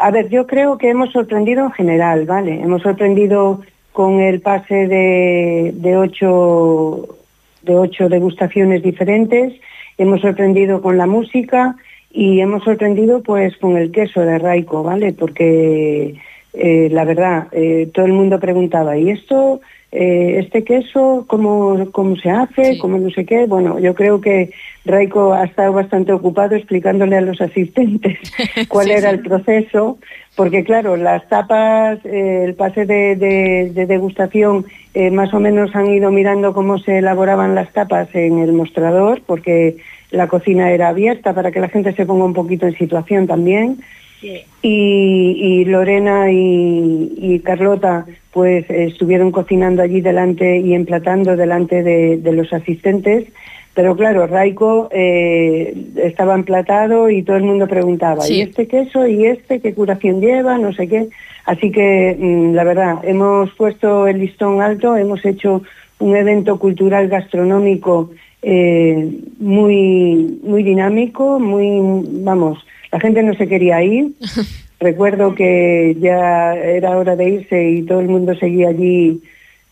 A 0.00 0.10
ver, 0.10 0.28
yo 0.30 0.46
creo 0.46 0.78
que 0.78 0.90
hemos 0.90 1.12
sorprendido 1.12 1.64
en 1.64 1.72
general, 1.72 2.26
¿vale? 2.26 2.60
Hemos 2.60 2.82
sorprendido 2.82 3.60
con 3.92 4.20
el 4.20 4.40
pase 4.40 4.86
de, 4.86 5.72
de 5.74 5.96
ocho 5.96 7.19
de 7.62 7.76
ocho 7.76 8.08
degustaciones 8.08 8.82
diferentes, 8.82 9.52
hemos 9.98 10.20
sorprendido 10.20 10.80
con 10.80 10.96
la 10.96 11.06
música 11.06 11.76
y 12.12 12.40
hemos 12.40 12.64
sorprendido 12.64 13.22
pues 13.22 13.56
con 13.58 13.76
el 13.76 13.90
queso 13.92 14.20
de 14.20 14.38
Raico, 14.38 14.82
¿vale? 14.82 15.12
Porque 15.12 16.14
eh, 16.52 16.88
la 16.90 17.04
verdad, 17.04 17.46
eh, 17.52 17.88
todo 17.94 18.06
el 18.06 18.12
mundo 18.12 18.40
preguntaba, 18.40 18.96
¿y 18.98 19.10
esto, 19.10 19.60
eh, 19.92 20.38
este 20.40 20.64
queso, 20.64 21.24
cómo, 21.28 21.90
cómo 21.92 22.16
se 22.16 22.30
hace? 22.30 22.74
Sí. 22.74 22.78
¿Cómo 22.78 22.98
no 22.98 23.10
sé 23.10 23.24
qué? 23.24 23.46
Bueno, 23.46 23.78
yo 23.78 23.94
creo 23.94 24.20
que 24.20 24.50
Raiko 24.84 25.32
ha 25.32 25.44
estado 25.44 25.72
bastante 25.72 26.12
ocupado 26.12 26.56
explicándole 26.56 27.16
a 27.16 27.20
los 27.20 27.40
asistentes 27.40 28.18
cuál 28.68 28.86
Sí, 28.86 28.92
era 28.92 29.10
sí. 29.10 29.16
el 29.16 29.22
proceso, 29.22 29.98
porque 30.36 30.64
claro, 30.64 30.96
las 30.96 31.28
tapas, 31.28 31.98
eh, 32.04 32.44
el 32.46 32.54
pase 32.54 32.86
de, 32.86 33.16
de- 33.16 33.70
de 33.74 33.86
degustación, 33.86 34.64
eh, 34.94 35.10
más 35.10 35.34
o 35.34 35.40
menos 35.40 35.74
han 35.74 35.86
ido 35.90 36.10
mirando 36.10 36.54
cómo 36.54 36.78
se 36.78 36.98
elaboraban 36.98 37.54
las 37.54 37.72
tapas 37.72 38.08
en 38.14 38.38
el 38.38 38.52
mostrador, 38.52 39.20
porque 39.26 39.76
la 40.10 40.28
cocina 40.28 40.70
era 40.72 40.88
abierta 40.88 41.34
para 41.34 41.50
que 41.52 41.60
la 41.60 41.68
gente 41.68 41.92
se 41.92 42.06
ponga 42.06 42.24
un 42.24 42.34
poquito 42.34 42.66
en 42.66 42.76
situación 42.76 43.26
también. 43.26 43.78
Sí. 44.20 44.40
Y, 44.62 45.36
y 45.38 45.64
Lorena 45.64 46.30
y, 46.30 47.12
y 47.16 47.38
Carlota 47.40 48.04
pues 48.32 48.68
eh, 48.70 48.84
estuvieron 48.84 49.32
cocinando 49.32 49.82
allí 49.82 50.00
delante 50.00 50.58
y 50.58 50.74
emplatando 50.74 51.36
delante 51.36 51.82
de, 51.82 52.18
de 52.18 52.32
los 52.32 52.52
asistentes. 52.52 53.26
Pero 53.74 53.94
claro, 53.96 54.26
Raiko 54.26 54.88
eh, 54.92 55.74
estaba 55.96 56.34
emplatado 56.34 57.08
y 57.08 57.22
todo 57.22 57.36
el 57.36 57.44
mundo 57.44 57.68
preguntaba, 57.68 58.22
Sí. 58.22 58.34
¿y 58.34 58.40
este 58.42 58.66
queso? 58.66 59.06
¿Y 59.06 59.26
este? 59.26 59.60
¿Qué 59.60 59.72
curación 59.74 60.20
lleva? 60.20 60.58
No 60.58 60.72
sé 60.72 60.88
qué. 60.88 61.08
Así 61.46 61.70
que, 61.70 62.16
mm, 62.18 62.52
la 62.54 62.64
verdad, 62.64 62.96
hemos 63.04 63.50
puesto 63.54 64.06
el 64.08 64.18
listón 64.18 64.60
alto, 64.60 64.96
hemos 64.96 65.24
hecho 65.24 65.62
un 66.00 66.16
evento 66.16 66.58
cultural 66.58 67.08
gastronómico 67.08 68.10
eh, 68.42 69.08
muy, 69.38 70.40
muy 70.42 70.62
dinámico, 70.62 71.38
muy, 71.38 72.02
vamos, 72.22 72.58
la 72.90 72.98
gente 72.98 73.22
no 73.22 73.34
se 73.34 73.46
quería 73.46 73.82
ir. 73.84 74.12
Recuerdo 74.80 75.34
que 75.34 75.94
ya 76.00 76.54
era 76.56 76.96
hora 76.96 77.14
de 77.16 77.28
irse 77.28 77.70
y 77.70 77.82
todo 77.82 78.00
el 78.00 78.08
mundo 78.08 78.34
seguía 78.34 78.70
allí 78.70 79.20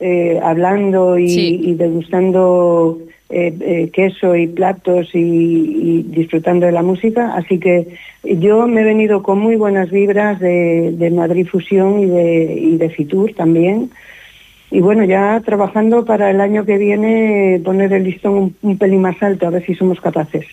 eh, 0.01 0.39
hablando 0.43 1.19
y, 1.19 1.29
Sí. 1.31 1.61
y 1.65 1.75
degustando 1.75 2.99
eh, 3.31 3.55
eh, 3.61 3.91
queso 3.93 4.35
y 4.37 4.47
platos 4.47 5.11
y, 5.15 6.03
disfrutando 6.03 6.67
de 6.67 6.73
la 6.73 6.83
música. 6.83 7.35
Así 7.35 7.59
que 7.59 7.89
yo 8.25 8.67
me 8.67 8.81
he 8.81 8.85
venido 8.85 9.23
con 9.23 9.39
muy 9.39 9.57
buenas 9.57 9.91
vibras 9.91 10.41
de, 10.41 10.93
de 10.93 11.11
Madrid 11.11 11.47
Fusión 11.47 12.01
y 12.01 12.07
de, 12.07 12.55
y 12.55 12.77
de 12.77 12.91
Fitur 12.91 13.35
también. 13.35 13.91
Y 14.71 14.81
bueno, 14.81 15.05
ya 15.05 15.41
trabajando 15.45 16.05
para 16.05 16.31
el 16.31 16.41
año 16.41 16.65
que 16.65 16.79
viene 16.79 17.61
poner 17.65 17.93
el 17.93 18.05
listón 18.05 18.35
un, 18.35 18.57
un 18.63 18.79
pelín 18.79 19.01
más 19.01 19.23
alto, 19.23 19.47
a 19.47 19.51
ver 19.51 19.65
si 19.65 19.75
somos 19.75 20.01
capaces. 20.01 20.47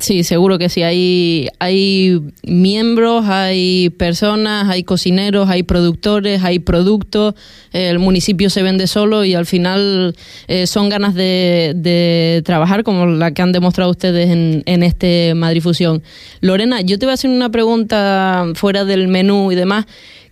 Sí, 0.00 0.24
seguro 0.24 0.58
que 0.58 0.70
sí. 0.70 0.82
Hay, 0.82 1.48
hay 1.58 2.22
miembros, 2.42 3.26
hay 3.26 3.90
personas, 3.90 4.70
hay 4.70 4.82
cocineros, 4.82 5.50
hay 5.50 5.62
productores, 5.62 6.42
hay 6.42 6.58
productos. 6.58 7.34
El 7.72 7.98
municipio 7.98 8.48
se 8.48 8.62
vende 8.62 8.86
solo 8.86 9.26
y 9.26 9.34
al 9.34 9.44
final 9.44 10.16
eh, 10.48 10.66
son 10.66 10.88
ganas 10.88 11.14
de, 11.14 11.74
de 11.76 12.40
trabajar 12.46 12.82
como 12.82 13.04
la 13.04 13.32
que 13.32 13.42
han 13.42 13.52
demostrado 13.52 13.90
ustedes 13.90 14.30
en, 14.30 14.62
en 14.64 14.82
este 14.82 15.34
Madrid 15.34 15.60
Fusión. 15.60 16.02
Lorena, 16.40 16.80
yo 16.80 16.98
te 16.98 17.04
voy 17.04 17.10
a 17.10 17.14
hacer 17.14 17.30
una 17.30 17.50
pregunta 17.50 18.46
fuera 18.54 18.86
del 18.86 19.06
menú 19.08 19.52
y 19.52 19.54
demás. 19.54 19.84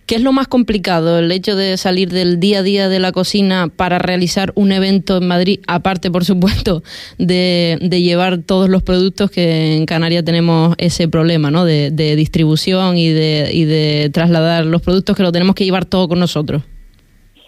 ¿Qué 0.09 0.15
es 0.15 0.23
lo 0.23 0.31
más 0.31 0.47
complicado? 0.47 1.19
El 1.19 1.31
hecho 1.31 1.55
de 1.55 1.77
salir 1.77 2.09
del 2.09 2.39
día 2.39 2.59
a 2.59 2.63
día 2.63 2.89
de 2.89 2.97
la 2.97 3.11
cocina 3.11 3.67
para 3.67 3.99
realizar 3.99 4.51
un 4.55 4.71
evento 4.71 5.17
en 5.17 5.27
Madrid, 5.27 5.59
aparte, 5.67 6.09
por 6.09 6.25
supuesto, 6.25 6.81
de, 7.19 7.77
de 7.79 8.01
llevar 8.01 8.39
todos 8.39 8.69
los 8.69 8.81
productos 8.81 9.29
que 9.29 9.75
en 9.75 9.85
Canarias 9.85 10.25
tenemos 10.25 10.73
ese 10.79 11.07
problema, 11.07 11.51
¿no? 11.51 11.63
De, 11.63 11.91
de 11.91 12.15
distribución 12.15 12.97
y 12.97 13.09
de, 13.09 13.51
y 13.53 13.65
de 13.65 14.09
trasladar 14.11 14.65
los 14.65 14.81
productos 14.81 15.15
que 15.15 15.21
lo 15.21 15.31
tenemos 15.31 15.53
que 15.53 15.63
llevar 15.63 15.85
todo 15.85 16.07
con 16.07 16.17
nosotros. 16.17 16.63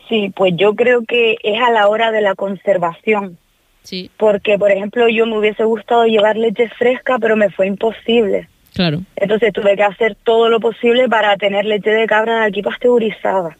Sí, 0.07 0.31
pues 0.35 0.53
yo 0.55 0.75
creo 0.75 1.03
que 1.03 1.37
es 1.41 1.59
a 1.59 1.71
la 1.71 1.87
hora 1.87 2.11
de 2.11 2.21
la 2.21 2.35
conservación. 2.35 3.39
Sí, 3.81 4.11
Porque, 4.17 4.59
por 4.59 4.69
ejemplo, 4.69 5.09
yo 5.09 5.25
me 5.25 5.39
hubiese 5.39 5.63
gustado 5.63 6.05
llevar 6.05 6.37
leche 6.37 6.69
fresca, 6.77 7.17
pero 7.19 7.35
me 7.35 7.49
fue 7.49 7.65
imposible. 7.65 8.47
Claro. 8.73 9.01
Entonces 9.15 9.53
tuve 9.53 9.75
que 9.75 9.83
hacer 9.83 10.15
todo 10.23 10.49
lo 10.49 10.59
posible 10.59 11.07
para 11.09 11.35
tener 11.37 11.65
leche 11.65 11.89
de 11.89 12.07
cabra 12.07 12.41
de 12.41 12.45
aquí 12.47 12.61
pasteurizada. 12.61 13.57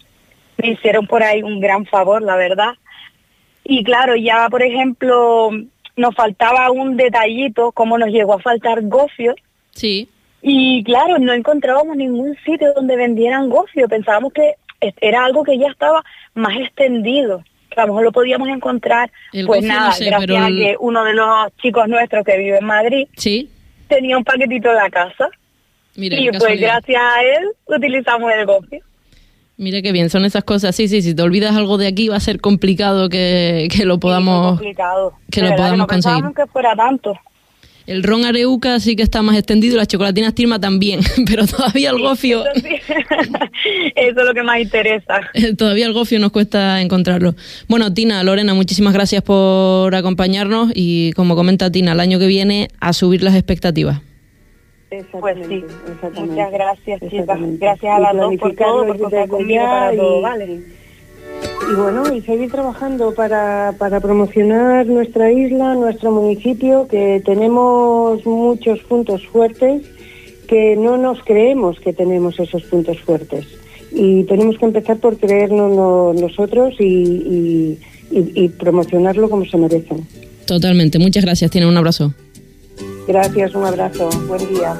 Me 0.57 0.71
hicieron 0.71 1.07
por 1.07 1.23
ahí 1.23 1.41
un 1.43 1.59
gran 1.59 1.85
favor, 1.85 2.21
la 2.21 2.35
verdad. 2.35 2.73
Y 3.63 3.83
claro, 3.83 4.15
ya 4.15 4.47
por 4.49 4.61
ejemplo, 4.63 5.51
nos 5.95 6.15
faltaba 6.15 6.71
un 6.71 6.97
detallito, 6.97 7.71
como 7.71 7.97
nos 7.97 8.09
llegó 8.09 8.33
a 8.33 8.39
faltar 8.39 8.81
gofio. 8.83 9.35
Sí, 9.71 10.09
Y 10.41 10.83
claro, 10.83 11.17
no 11.19 11.33
encontrábamos 11.33 11.95
ningún 11.95 12.35
sitio 12.43 12.73
donde 12.73 12.95
vendieran 12.95 13.49
gofio. 13.49 13.87
Pensábamos 13.87 14.33
que 14.33 14.55
era 14.99 15.23
algo 15.25 15.43
que 15.43 15.57
ya 15.57 15.67
estaba 15.67 16.03
más 16.33 16.57
extendido. 16.57 17.43
Que 17.69 17.79
a 17.79 17.85
lo 17.85 17.93
mejor 17.93 18.03
lo 18.05 18.11
podíamos 18.11 18.49
encontrar. 18.49 19.11
El 19.31 19.45
pues 19.45 19.61
gofio 19.61 19.73
no 19.73 19.79
nada, 19.79 19.91
sé, 19.93 20.05
gracias 20.05 20.43
a 20.43 20.47
que 20.47 20.75
uno 20.79 21.03
de 21.05 21.13
los 21.13 21.55
chicos 21.61 21.87
nuestros 21.87 22.25
que 22.25 22.37
vive 22.37 22.57
en 22.57 22.65
Madrid 22.65 23.07
sí. 23.15 23.49
Tenía 23.95 24.17
un 24.17 24.23
paquetito 24.23 24.69
en 24.69 24.75
la 24.75 24.89
casa. 24.89 25.29
Mira, 25.95 26.17
y 26.19 26.29
pues 26.29 26.59
gracias 26.59 27.01
a 27.01 27.21
él 27.21 27.51
utilizamos 27.67 28.31
el 28.31 28.45
gofio. 28.45 28.79
Mira 29.57 29.81
qué 29.81 29.91
bien, 29.91 30.09
son 30.09 30.25
esas 30.25 30.43
cosas. 30.43 30.75
Sí, 30.75 30.87
sí, 30.87 31.01
si 31.03 31.13
te 31.13 31.21
olvidas 31.21 31.55
algo 31.55 31.77
de 31.77 31.85
aquí 31.87 32.07
va 32.07 32.15
a 32.15 32.19
ser 32.19 32.39
complicado 32.41 33.09
que, 33.09 33.67
que 33.71 33.85
lo 33.85 33.95
Sí, 33.95 33.99
podamos... 33.99 34.47
complicado. 34.57 35.13
que 35.29 35.41
lo 35.41 35.55
podamos 35.55 35.77
no 35.79 35.87
pensábamos 35.87 36.23
conseguir. 36.23 36.45
que 36.47 36.51
fuera 36.51 36.75
tanto. 36.75 37.13
El 37.91 38.03
ron 38.03 38.23
areuca 38.23 38.79
sí 38.79 38.95
que 38.95 39.03
está 39.03 39.21
más 39.21 39.35
extendido, 39.37 39.75
las 39.75 39.87
chocolatinas 39.89 40.33
Tirma 40.33 40.59
también, 40.61 41.01
pero 41.27 41.45
todavía 41.45 41.89
el 41.89 41.99
gofio, 42.01 42.45
Eso, 42.45 42.61
sí. 42.61 42.75
Eso 43.95 44.19
es 44.21 44.25
lo 44.25 44.33
que 44.33 44.43
más 44.43 44.59
interesa. 44.61 45.19
todavía 45.57 45.87
el 45.87 45.93
gofio 45.93 46.17
nos 46.19 46.31
cuesta 46.31 46.81
encontrarlo. 46.81 47.35
Bueno, 47.67 47.93
Tina, 47.93 48.23
Lorena, 48.23 48.53
muchísimas 48.53 48.93
gracias 48.93 49.21
por 49.23 49.93
acompañarnos 49.93 50.71
y 50.73 51.11
como 51.13 51.35
comenta 51.35 51.69
Tina, 51.69 51.91
el 51.91 51.99
año 51.99 52.17
que 52.17 52.27
viene 52.27 52.69
a 52.79 52.93
subir 52.93 53.23
las 53.23 53.35
expectativas. 53.35 53.99
Pues 54.89 55.37
sí. 55.47 55.63
Muchas 56.15 56.51
gracias, 56.51 56.99
chicas. 57.09 57.39
Gracias 57.59 57.93
a 57.93 57.99
las 57.99 58.13
dos 58.15 58.35
por 58.37 58.55
todo, 58.55 58.85
por 58.85 58.97
planificarlo 58.97 58.99
contar 59.03 59.19
desde 59.21 59.29
conmigo 59.29 59.61
ya 59.63 59.69
para 59.69 59.95
todo, 59.97 60.19
y- 60.19 60.21
¿vale? 60.21 60.59
Y 61.71 61.73
bueno, 61.73 62.13
y 62.13 62.21
seguir 62.21 62.51
trabajando 62.51 63.13
para, 63.13 63.73
para 63.77 63.99
promocionar 64.01 64.85
nuestra 64.87 65.31
isla, 65.31 65.73
nuestro 65.75 66.11
municipio, 66.11 66.87
que 66.89 67.21
tenemos 67.25 68.25
muchos 68.25 68.79
puntos 68.79 69.25
fuertes, 69.27 69.83
que 70.47 70.75
no 70.75 70.97
nos 70.97 71.23
creemos 71.23 71.79
que 71.79 71.93
tenemos 71.93 72.37
esos 72.39 72.63
puntos 72.63 72.99
fuertes. 72.99 73.45
Y 73.93 74.23
tenemos 74.25 74.57
que 74.57 74.65
empezar 74.65 74.97
por 74.97 75.17
creernos 75.17 76.13
nosotros 76.19 76.73
y, 76.79 76.83
y- 76.85 77.79
y- 78.11 78.31
y 78.43 78.49
promocionarlo 78.49 79.29
como 79.29 79.45
se 79.45 79.57
merecen. 79.57 80.05
Totalmente, 80.45 80.99
muchas 80.99 81.23
gracias, 81.23 81.51
Tina, 81.51 81.67
un 81.69 81.77
abrazo. 81.77 82.13
Gracias, 83.07 83.55
un 83.55 83.65
abrazo, 83.65 84.09
buen 84.27 84.47
día. 84.53 84.75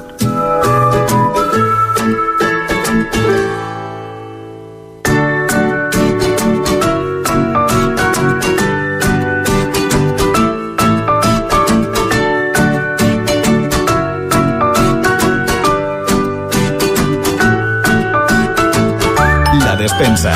Despensa. 19.98 20.32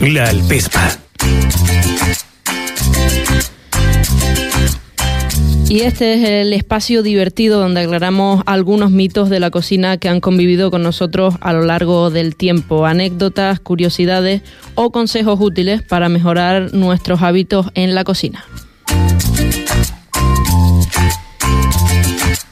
La 0.00 0.24
Alpespa. 0.28 0.80
Y 5.68 5.80
este 5.80 6.14
es 6.14 6.28
el 6.28 6.52
espacio 6.52 7.02
divertido 7.02 7.58
donde 7.58 7.80
aclaramos 7.80 8.42
algunos 8.46 8.90
mitos 8.90 9.30
de 9.30 9.40
la 9.40 9.50
cocina 9.50 9.96
que 9.96 10.08
han 10.08 10.20
convivido 10.20 10.70
con 10.70 10.82
nosotros 10.82 11.36
a 11.40 11.52
lo 11.52 11.62
largo 11.62 12.10
del 12.10 12.36
tiempo, 12.36 12.84
anécdotas, 12.84 13.60
curiosidades 13.60 14.42
o 14.74 14.90
consejos 14.90 15.38
útiles 15.40 15.82
para 15.82 16.08
mejorar 16.08 16.74
nuestros 16.74 17.22
hábitos 17.22 17.66
en 17.74 17.94
la 17.94 18.04
cocina. 18.04 18.44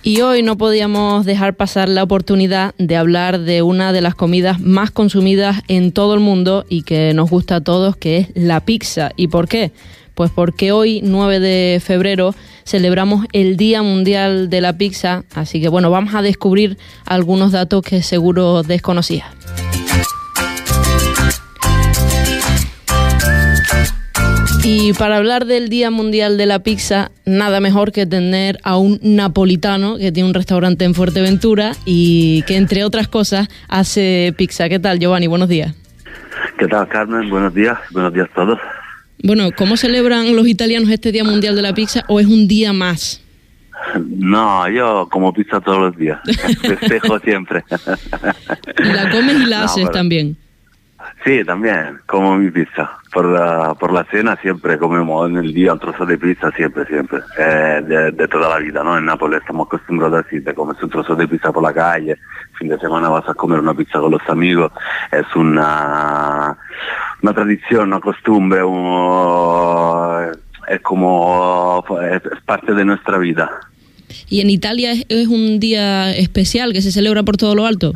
Y 0.02 0.22
hoy 0.22 0.42
no 0.42 0.56
podíamos 0.56 1.26
dejar 1.26 1.54
pasar 1.54 1.88
la 1.88 2.02
oportunidad 2.02 2.74
de 2.78 2.96
hablar 2.96 3.38
de 3.40 3.62
una 3.62 3.92
de 3.92 4.00
las 4.00 4.14
comidas 4.14 4.58
más 4.58 4.90
consumidas 4.90 5.62
en 5.68 5.92
todo 5.92 6.14
el 6.14 6.20
mundo 6.20 6.64
y 6.68 6.82
que 6.82 7.12
nos 7.14 7.30
gusta 7.30 7.56
a 7.56 7.60
todos, 7.60 7.96
que 7.96 8.18
es 8.18 8.28
la 8.34 8.60
pizza. 8.60 9.10
¿Y 9.16 9.28
por 9.28 9.46
qué? 9.46 9.72
Pues 10.14 10.30
porque 10.30 10.72
hoy, 10.72 11.00
9 11.04 11.38
de 11.38 11.80
febrero, 11.84 12.34
celebramos 12.64 13.26
el 13.32 13.56
Día 13.56 13.82
Mundial 13.82 14.50
de 14.50 14.60
la 14.60 14.76
Pizza, 14.76 15.24
así 15.34 15.60
que 15.60 15.68
bueno, 15.68 15.90
vamos 15.90 16.14
a 16.14 16.22
descubrir 16.22 16.78
algunos 17.04 17.52
datos 17.52 17.82
que 17.82 18.02
seguro 18.02 18.62
desconocías. 18.62 19.26
Y 24.62 24.92
para 24.92 25.16
hablar 25.16 25.46
del 25.46 25.68
Día 25.68 25.90
Mundial 25.90 26.36
de 26.36 26.46
la 26.46 26.58
Pizza, 26.62 27.10
nada 27.24 27.60
mejor 27.60 27.92
que 27.92 28.06
tener 28.06 28.58
a 28.62 28.76
un 28.76 28.98
napolitano 29.02 29.96
que 29.96 30.12
tiene 30.12 30.28
un 30.28 30.34
restaurante 30.34 30.84
en 30.84 30.94
Fuerteventura 30.94 31.72
y 31.86 32.42
que, 32.42 32.56
entre 32.56 32.84
otras 32.84 33.08
cosas, 33.08 33.48
hace 33.68 34.34
pizza. 34.36 34.68
¿Qué 34.68 34.78
tal, 34.78 34.98
Giovanni? 34.98 35.26
Buenos 35.28 35.48
días. 35.48 35.74
¿Qué 36.58 36.66
tal, 36.68 36.86
Carmen? 36.88 37.30
Buenos 37.30 37.54
días. 37.54 37.78
Buenos 37.90 38.12
días 38.12 38.28
a 38.32 38.34
todos. 38.34 38.58
Bueno, 39.22 39.48
¿cómo 39.56 39.76
celebran 39.76 40.36
los 40.36 40.46
italianos 40.46 40.90
este 40.90 41.10
Día 41.10 41.24
Mundial 41.24 41.56
de 41.56 41.62
la 41.62 41.72
Pizza 41.74 42.04
o 42.08 42.20
es 42.20 42.26
un 42.26 42.46
día 42.46 42.72
más? 42.72 43.22
No, 43.98 44.68
yo 44.68 45.08
como 45.10 45.32
pizza 45.32 45.60
todos 45.60 45.78
los 45.80 45.96
días. 45.96 46.18
Festejo 46.60 47.18
siempre. 47.20 47.64
La 48.76 49.10
comes 49.10 49.36
y 49.40 49.46
la 49.46 49.58
No, 49.60 49.64
haces 49.64 49.84
pero- 49.84 49.90
también. 49.90 50.36
Sí, 51.24 51.44
también, 51.44 52.00
como 52.06 52.36
mi 52.36 52.50
pizza. 52.50 52.98
Por 53.12 53.26
la, 53.26 53.74
por 53.74 53.92
la 53.92 54.04
cena 54.04 54.36
siempre 54.40 54.78
comemos 54.78 55.28
en 55.28 55.36
el 55.36 55.52
día 55.52 55.72
un 55.72 55.78
trozo 55.78 56.06
de 56.06 56.16
pizza, 56.16 56.50
siempre, 56.52 56.86
siempre. 56.86 57.20
Eh, 57.38 58.12
de, 58.14 58.28
toda 58.28 58.48
la 58.48 58.58
vida, 58.58 58.82
¿no? 58.82 58.96
En 58.96 59.04
Nápoles 59.04 59.40
estamos 59.40 59.66
acostumbrados 59.66 60.24
así, 60.26 60.40
te 60.40 60.54
comes 60.54 60.82
un 60.82 60.88
trozo 60.88 61.14
de 61.16 61.28
pizza 61.28 61.52
por 61.52 61.62
la 61.62 61.74
calle, 61.74 62.16
fin 62.58 62.68
de 62.68 62.78
semana 62.78 63.08
vas 63.08 63.28
a 63.28 63.34
comer 63.34 63.58
una 63.58 63.74
pizza 63.74 63.98
con 63.98 64.12
los 64.12 64.22
amigos. 64.28 64.72
Es 65.10 65.26
una, 65.34 66.56
una 67.22 67.34
tradición, 67.34 67.88
una 67.88 68.00
costumbre, 68.00 68.60
es 70.68 70.80
como, 70.82 71.84
es, 72.10 72.22
parte 72.46 72.72
de 72.72 72.84
nuestra 72.84 73.18
vida. 73.18 73.50
¿Y 74.28 74.40
en 74.40 74.50
Italia 74.50 74.92
es 75.08 75.28
un 75.28 75.60
día 75.60 76.14
especial 76.14 76.72
que 76.72 76.82
se 76.82 76.92
celebra 76.92 77.22
por 77.22 77.36
todo 77.36 77.54
lo 77.54 77.66
alto? 77.66 77.92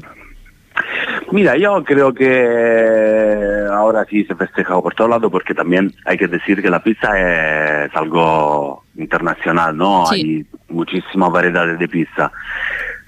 Mira, 1.33 1.57
yo 1.57 1.83
creo 1.85 2.13
que 2.13 3.67
ahora 3.73 4.05
sí 4.09 4.25
se 4.25 4.35
festeja 4.35 4.81
por 4.81 4.95
todo 4.95 5.09
lado 5.09 5.31
porque 5.31 5.55
también 5.55 5.93
hay 6.05 6.17
que 6.17 6.29
decir 6.29 6.63
que 6.63 6.71
la 6.71 6.83
pizza 6.83 7.85
es 7.87 7.95
algo 7.97 8.85
internacional, 8.97 9.77
¿no? 9.77 10.07
Sí. 10.07 10.15
Hay 10.15 10.47
muchísimas 10.75 11.31
variedades 11.33 11.79
de 11.79 11.89
pizza. 11.89 12.31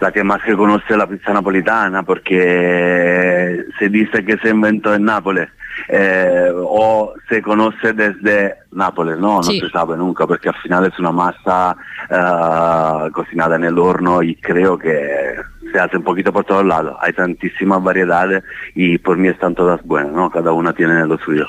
La 0.01 0.13
que 0.13 0.23
más 0.25 0.43
que 0.43 0.55
conoce 0.57 0.85
es 0.91 0.97
la 0.97 1.07
pizza 1.07 1.33
napolitana 1.33 2.03
porque 2.03 3.65
se 3.79 3.89
dice 3.89 4.25
que 4.25 4.37
se 4.39 4.51
inventó 4.51 4.95
en 4.95 5.05
Nápoles 5.05 5.49
eh, 5.89 6.51
o 6.55 7.15
se 7.29 7.41
conoce 7.41 7.93
desde 7.95 8.55
Nápoles, 8.73 9.19
¿no? 9.19 9.37
No 9.37 9.43
Sí. 9.43 9.59
se 9.61 9.71
sabe 9.71 9.97
nunca 9.97 10.27
porque 10.27 10.49
al 10.51 10.57
final 10.57 10.85
es 10.87 10.99
una 10.99 11.13
masa 11.13 11.77
eh, 12.11 13.11
cocinada 13.13 13.57
en 13.57 13.65
el 13.65 13.79
horno 13.79 14.23
y 14.23 14.35
creo 14.37 14.79
que 14.79 15.37
se 15.77 15.83
hace 15.83 15.97
un 15.99 16.05
poquito 16.05 16.33
por 16.33 16.45
todos 16.45 16.65
lados. 16.65 16.97
Hay 17.01 17.13
tantísimas 17.13 17.83
variedades 17.83 18.43
y 18.75 18.97
por 18.99 19.19
mí 19.19 19.29
están 19.29 19.55
todas 19.55 19.83
buenas, 19.85 20.13
¿no? 20.13 20.31
Cada 20.31 20.53
una 20.53 20.73
tiene 20.73 21.07
lo 21.07 21.19
suyo. 21.19 21.47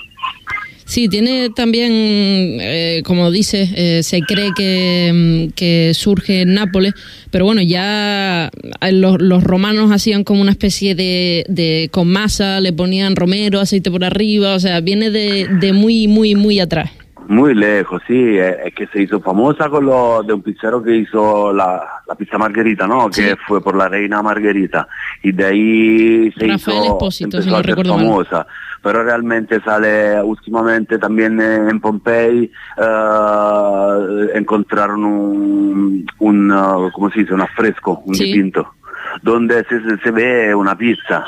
Sí, 0.84 1.10
tiene 1.10 1.50
también, 1.50 1.91
eh, 1.93 3.03
como 3.05 3.29
dices, 3.29 3.69
eh, 3.75 4.03
se 4.03 4.22
cree 4.22 4.51
que, 4.55 5.12
mm, 5.13 5.53
que 5.53 5.91
surge 5.93 6.41
en 6.41 6.53
Nápoles, 6.53 6.93
pero 7.29 7.46
bueno, 7.46 7.62
ya 7.62 8.50
eh, 8.81 8.91
los, 8.93 9.22
los 9.22 9.43
romanos 9.43 9.91
hacían 9.91 10.24
como 10.24 10.41
una 10.41 10.51
especie 10.51 10.96
de, 10.96 11.46
de 11.50 11.89
con 11.91 12.10
masa, 12.10 12.62
le 12.62 12.72
ponían 12.72 13.17
romero, 13.17 13.60
aceite 13.60 13.91
por 13.91 14.05
arriba, 14.05 14.55
o 14.55 14.60
sea, 14.60 14.79
viene 14.79 15.10
de, 15.10 15.48
de 15.60 15.74
muy, 15.74 16.07
muy, 16.07 16.36
muy 16.36 16.60
atrás. 16.62 16.91
Muy 17.27 17.53
lejos, 17.53 18.01
sí, 18.07 18.38
es, 18.38 18.55
es 18.65 18.74
que 18.74 18.88
se 18.88 19.01
hizo 19.01 19.19
famosa 19.19 19.69
con 19.69 19.86
lo 19.86 20.24
de 20.24 20.34
un 20.34 20.41
pizzero 20.41 20.81
que 20.81 20.96
hizo 20.96 21.51
la, 21.53 21.84
la 22.07 22.15
pizza 22.15 22.38
margherita, 22.38 22.88
¿no? 22.88 23.10
Sí. 23.12 23.22
Que 23.24 23.36
fue 23.48 23.62
por 23.62 23.75
la 23.75 23.89
reina 23.89 24.22
Margherita 24.22 24.88
y 25.24 25.31
de 25.34 25.46
ahí 25.46 26.31
se 26.31 26.48
Rafael 26.48 26.55
hizo, 26.55 26.84
Espósito, 26.86 27.41
si 27.41 27.50
empezó 27.50 27.50
no 27.50 27.57
a 27.57 27.63
ser 27.63 27.75
mal. 27.77 27.86
famosa. 28.00 28.48
Pero 28.81 29.03
realmente 29.03 29.60
sale 29.62 30.22
últimamente 30.22 30.98
también 31.00 31.41
en 31.41 31.79
Pompei 31.81 32.50
eh, 32.77 34.27
encontraron 34.36 35.03
un, 35.03 36.05
un 36.19 36.51
uh, 36.51 36.89
¿cómo 36.93 37.10
se 37.12 37.19
dice? 37.22 37.34
Un 37.34 37.41
affresco, 37.41 38.01
un 38.05 38.15
Sí. 38.15 38.25
dipinto, 38.25 38.74
donde 39.22 39.65
se 40.03 40.12
ve 40.12 40.53
una 40.55 40.77
pizza 40.77 41.25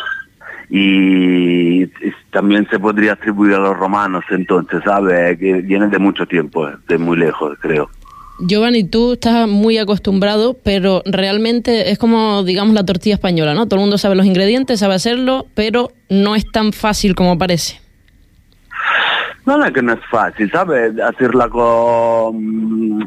y, 0.69 1.87
también 2.31 2.67
se 2.69 2.77
podría 2.77 3.13
atribuir 3.13 3.55
a 3.55 3.59
los 3.59 3.75
romanos 3.75 4.23
entonces, 4.29 4.81
¿sabe? 4.85 5.37
Que 5.37 5.53
viene 5.61 5.87
de 5.87 5.97
mucho 5.97 6.27
tiempo, 6.27 6.67
eh, 6.67 6.73
de 6.87 6.97
muy 6.99 7.17
lejos, 7.17 7.57
creo. 7.59 7.89
Giovanni, 8.39 8.83
tú 8.83 9.13
estás 9.13 9.47
muy 9.49 9.77
acostumbrado, 9.79 10.55
pero 10.63 11.01
realmente 11.05 11.91
es 11.91 11.97
como, 11.97 12.43
digamos, 12.43 12.73
la 12.73 12.85
tortilla 12.85 13.15
española, 13.15 13.53
¿no? 13.53 13.65
Todo 13.65 13.79
el 13.79 13.81
mundo 13.81 13.97
sabe 13.97 14.15
los 14.15 14.25
ingredientes, 14.25 14.79
sabe 14.79 14.93
hacerlo, 14.93 15.47
pero 15.55 15.89
no 16.09 16.35
es 16.35 16.49
tan 16.49 16.71
fácil 16.71 17.15
como 17.15 17.37
parece. 17.37 17.81
No 19.45 19.65
es 19.65 19.73
que 19.73 19.81
no 19.81 19.93
es 19.93 19.99
fácil, 20.11 20.49
¿sabes? 20.51 20.93
Hacerla 20.99 21.49
con, 21.49 22.99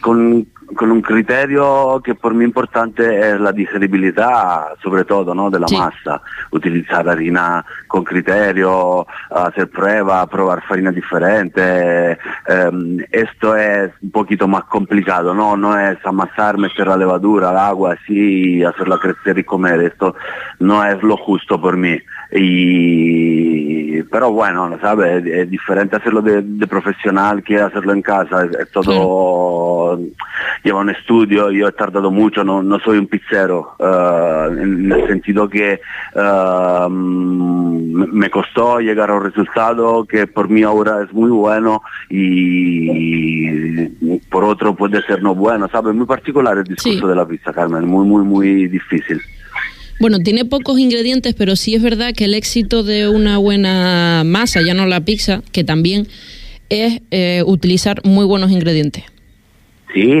con, 0.00 0.46
con 0.74 0.90
un 0.90 1.00
criterio 1.00 2.00
que 2.04 2.14
por 2.14 2.34
mí 2.34 2.44
importante 2.44 3.30
es 3.30 3.40
la 3.40 3.52
digeribilidad, 3.52 4.74
sobre 4.82 5.04
todo, 5.04 5.34
¿no? 5.34 5.50
De 5.50 5.58
la 5.60 5.68
Sí. 5.68 5.76
masa. 5.78 6.20
Utilizar 6.50 7.08
harina 7.08 7.64
con 7.86 8.04
criterio, 8.04 9.06
hacer 9.30 9.70
pruebas, 9.70 10.28
probar 10.28 10.62
farina 10.66 10.90
diferente. 10.90 12.18
Em, 12.46 12.98
esto 13.10 13.56
es 13.56 13.90
un 14.02 14.10
poquito 14.10 14.46
más 14.46 14.64
complicado, 14.64 15.34
¿no? 15.34 15.56
No 15.56 15.78
es 15.78 15.98
amasar, 16.04 16.58
meter 16.58 16.86
la 16.86 16.96
levadura, 16.96 17.50
el 17.50 17.56
agua, 17.56 17.96
así, 18.00 18.62
hacerla 18.62 18.98
crecer 18.98 19.38
y 19.38 19.44
comer. 19.44 19.80
Esto 19.80 20.14
no 20.58 20.84
es 20.84 21.02
lo 21.02 21.16
justo 21.16 21.60
por 21.60 21.76
mí. 21.76 21.98
Y, 22.30 24.02
pero 24.04 24.30
bueno, 24.32 24.68
¿no 24.68 24.78
¿sabes? 24.80 25.24
Es, 25.24 25.50
diferente 25.50 25.96
hacerlo 25.96 26.20
de, 26.22 26.42
de 26.42 26.66
profesional 26.66 27.42
que 27.42 27.58
hacerlo 27.58 27.92
en 27.92 28.02
casa. 28.02 28.44
Es, 28.44 28.54
es 28.58 28.70
todo, 28.70 29.98
lleva 30.62 30.80
un 30.80 30.90
estudio, 30.90 31.50
yo 31.50 31.68
he 31.68 31.72
tardado 31.72 32.10
mucho, 32.10 32.44
no, 32.44 32.62
no 32.62 32.78
soy 32.80 32.98
un 32.98 33.06
pizzero, 33.06 33.74
eh, 33.78 34.48
en 34.62 34.92
el 34.92 35.06
sentido 35.06 35.48
que 35.48 35.80
mm, 36.14 38.04
me 38.12 38.30
costó 38.30 38.80
llegar 38.80 39.10
a 39.10 39.14
un 39.14 39.24
resultado 39.24 40.04
que 40.04 40.26
por 40.26 40.48
mí 40.48 40.62
ahora 40.62 41.02
es 41.02 41.12
muy 41.12 41.30
bueno 41.30 41.82
y 42.10 43.86
por 44.30 44.44
otro 44.44 44.74
puede 44.74 45.02
ser 45.02 45.22
no 45.22 45.34
bueno, 45.34 45.68
¿sabes? 45.68 45.94
Muy 45.94 46.06
particular 46.06 46.58
el 46.58 46.64
discurso 46.64 47.00
Sí. 47.00 47.06
de 47.06 47.14
la 47.14 47.26
pizza, 47.26 47.52
Carmen, 47.52 47.86
muy, 47.86 48.06
muy, 48.06 48.24
muy 48.24 48.68
difícil. 48.68 49.20
Bueno, 50.00 50.20
tiene 50.20 50.44
pocos 50.44 50.78
ingredientes, 50.78 51.34
pero 51.34 51.56
sí 51.56 51.74
es 51.74 51.82
verdad 51.82 52.12
que 52.16 52.24
el 52.24 52.34
éxito 52.34 52.82
de 52.82 53.08
una 53.08 53.38
buena 53.38 54.22
masa, 54.24 54.60
ya 54.62 54.74
no 54.74 54.86
la 54.86 55.00
pizza, 55.00 55.42
que 55.52 55.64
también 55.64 56.06
es 56.68 57.00
eh, 57.10 57.42
utilizar 57.46 58.00
muy 58.04 58.24
buenos 58.24 58.50
ingredientes. 58.50 59.04
Sí, 59.92 60.12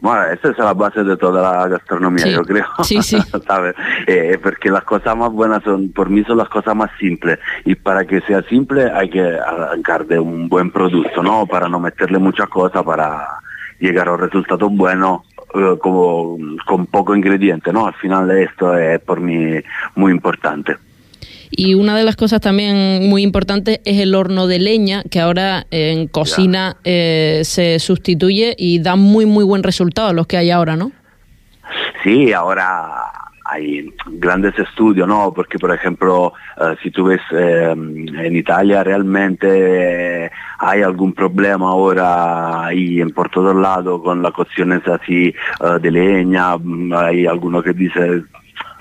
bueno, 0.00 0.24
esa 0.26 0.50
es 0.50 0.58
la 0.58 0.74
base 0.74 1.02
de 1.02 1.16
toda 1.16 1.40
la 1.42 1.66
gastronomía, 1.68 2.24
Sí, 2.26 2.30
yo 2.32 2.42
creo. 2.42 2.66
sí, 2.84 3.02
sí. 3.02 3.16
¿Sabes? 3.46 3.74
Eh, 4.06 4.38
porque 4.42 4.70
las 4.70 4.84
cosas 4.84 5.16
más 5.16 5.32
buenas 5.32 5.62
son, 5.64 5.90
por 5.92 6.10
mí 6.10 6.22
son 6.24 6.36
las 6.36 6.48
cosas 6.48 6.76
más 6.76 6.90
simples. 7.00 7.38
Y 7.64 7.74
para 7.74 8.04
que 8.04 8.20
sea 8.20 8.42
simple 8.42 8.90
hay 8.92 9.08
que 9.08 9.20
arrancar 9.20 10.06
de 10.06 10.18
un 10.18 10.48
buen 10.48 10.70
producto, 10.70 11.22
¿no? 11.22 11.46
Para 11.46 11.68
no 11.68 11.80
meterle 11.80 12.18
muchas 12.18 12.48
cosas, 12.48 12.82
para 12.82 13.26
llegar 13.80 14.08
a 14.08 14.12
un 14.12 14.20
resultado 14.20 14.68
bueno 14.68 15.24
eh, 15.54 15.78
como, 15.80 16.38
con 16.66 16.86
poco 16.86 17.14
ingrediente, 17.14 17.72
¿no? 17.72 17.86
Al 17.86 17.94
final 17.94 18.30
esto 18.30 18.76
es 18.76 19.00
por 19.00 19.20
mí 19.20 19.60
muy 19.94 20.12
importante. 20.12 20.76
Y 21.54 21.74
una 21.74 21.94
de 21.96 22.04
las 22.04 22.16
cosas 22.16 22.40
también 22.40 23.10
muy 23.10 23.22
importantes 23.22 23.80
es 23.84 24.00
el 24.00 24.14
horno 24.14 24.46
de 24.46 24.58
leña, 24.58 25.02
que 25.10 25.20
ahora 25.20 25.66
en 25.70 26.08
cocina 26.08 26.78
eh, 26.82 27.42
se 27.44 27.78
sustituye 27.78 28.54
y 28.56 28.80
da 28.80 28.96
muy, 28.96 29.26
muy 29.26 29.44
buen 29.44 29.62
resultado 29.62 30.14
los 30.14 30.26
que 30.26 30.38
hay 30.38 30.50
ahora, 30.50 30.76
¿no? 30.76 30.92
Sí, 32.02 32.32
ahora 32.32 33.12
hay 33.52 33.92
grandes 34.06 34.58
estudios, 34.58 35.06
¿no? 35.06 35.32
Porque, 35.34 35.58
por 35.58 35.72
ejemplo, 35.72 36.32
eh, 36.60 36.74
si 36.82 36.90
tú 36.90 37.04
ves 37.04 37.20
eh, 37.32 37.72
en 37.72 38.36
Italia 38.36 38.82
realmente 38.82 40.24
eh, 40.24 40.30
hay 40.58 40.82
algún 40.82 41.12
problema 41.12 41.68
ahora 41.70 42.72
y 42.72 43.00
en 43.00 43.10
por 43.10 43.28
todos 43.28 43.54
lados 43.54 44.00
con 44.02 44.22
las 44.22 44.32
cocciones 44.32 44.86
así 44.88 45.28
eh, 45.28 45.78
de 45.80 45.90
leña, 45.90 46.56
mm, 46.56 46.92
hay 46.94 47.26
alguno 47.26 47.62
que 47.62 47.72
dice 47.72 48.22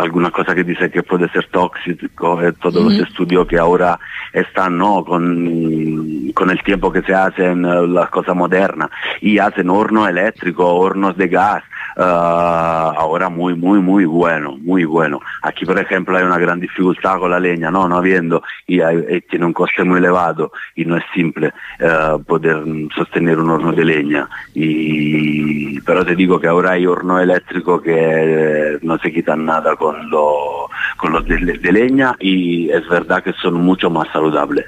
alguna 0.01 0.31
cosa 0.31 0.55
que 0.55 0.63
dice 0.63 0.89
que 0.89 1.03
puede 1.03 1.29
ser 1.29 1.47
tóxico, 1.47 2.41
eh, 2.41 2.53
todos 2.53 2.83
los 2.83 2.93
estudios 2.99 3.45
que 3.47 3.57
ahora 3.57 3.99
están 4.33 4.77
¿no? 4.77 5.03
con, 5.05 6.31
con 6.33 6.49
el 6.49 6.61
tiempo 6.63 6.91
que 6.91 7.01
se 7.03 7.13
hacen 7.13 7.65
eh, 7.65 7.87
las 7.87 8.09
cosas 8.09 8.35
modernas 8.35 8.89
y 9.21 9.37
hacen 9.37 9.69
horno 9.69 10.07
eléctrico, 10.07 10.65
hornos 10.75 11.15
de 11.17 11.27
gas, 11.27 11.63
eh, 11.97 12.01
ahora 12.03 13.29
muy, 13.29 13.53
muy, 13.55 13.79
muy 13.79 14.05
bueno, 14.05 14.57
muy 14.57 14.85
bueno. 14.85 15.19
Aquí, 15.43 15.65
por 15.65 15.77
ejemplo, 15.79 16.17
hay 16.17 16.23
una 16.23 16.37
gran 16.39 16.59
dificultad 16.59 17.19
con 17.19 17.31
la 17.31 17.39
leña, 17.39 17.69
no, 17.69 17.87
no 17.87 17.97
habiendo, 17.97 18.41
y, 18.67 18.81
hay- 18.81 19.05
y 19.09 19.21
tiene 19.21 19.45
un 19.45 19.53
coste 19.53 19.83
muy 19.83 19.99
elevado 19.99 20.51
y 20.75 20.85
no 20.85 20.97
es 20.97 21.03
simple 21.13 21.53
eh, 21.79 22.17
poder 22.25 22.63
sostener 22.95 23.37
un 23.39 23.49
horno 23.49 23.71
de 23.73 23.85
leña. 23.85 24.27
Y, 24.53 25.79
pero 25.81 26.05
te 26.05 26.15
digo 26.15 26.39
que 26.39 26.47
ahora 26.47 26.71
hay 26.71 26.85
horno 26.85 27.19
eléctrico 27.19 27.81
que 27.81 27.93
eh, 27.95 28.79
no 28.81 28.97
se 28.99 29.11
quitan 29.11 29.45
nada 29.45 29.75
con, 29.75 29.90
lo- 30.09 30.69
con 30.97 31.13
los 31.13 31.25
de, 31.27 31.37
de 31.57 31.71
leña 31.71 32.15
y 32.19 32.69
es 32.69 32.87
verdad 32.89 33.23
que 33.23 33.33
son 33.41 33.55
mucho 33.55 33.89
más 33.89 34.07
saludables. 34.13 34.65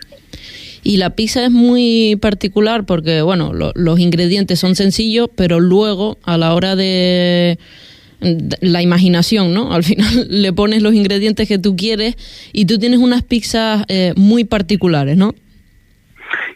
Y 0.85 0.97
la 0.97 1.11
pizza 1.11 1.45
es 1.45 1.51
muy 1.51 2.17
particular 2.21 2.85
porque, 2.85 3.21
bueno, 3.21 3.51
los 3.53 3.99
ingredientes 3.99 4.59
son 4.59 4.75
sencillos, 4.75 5.29
pero 5.35 5.59
luego 5.61 6.17
a 6.23 6.37
la 6.37 6.53
hora 6.53 6.75
de 6.75 7.57
la 8.61 8.81
imaginación, 8.81 9.53
¿no? 9.53 9.73
Al 9.73 9.83
final 9.83 10.27
le 10.29 10.53
pones 10.53 10.81
los 10.81 10.93
ingredientes 10.93 11.47
que 11.47 11.57
tú 11.57 11.75
quieres 11.75 12.15
y 12.51 12.65
tú 12.65 12.79
tienes 12.79 12.99
unas 12.99 13.23
pizzas 13.23 13.83
eh, 13.87 14.13
muy 14.15 14.43
particulares, 14.43 15.17
¿no? 15.17 15.35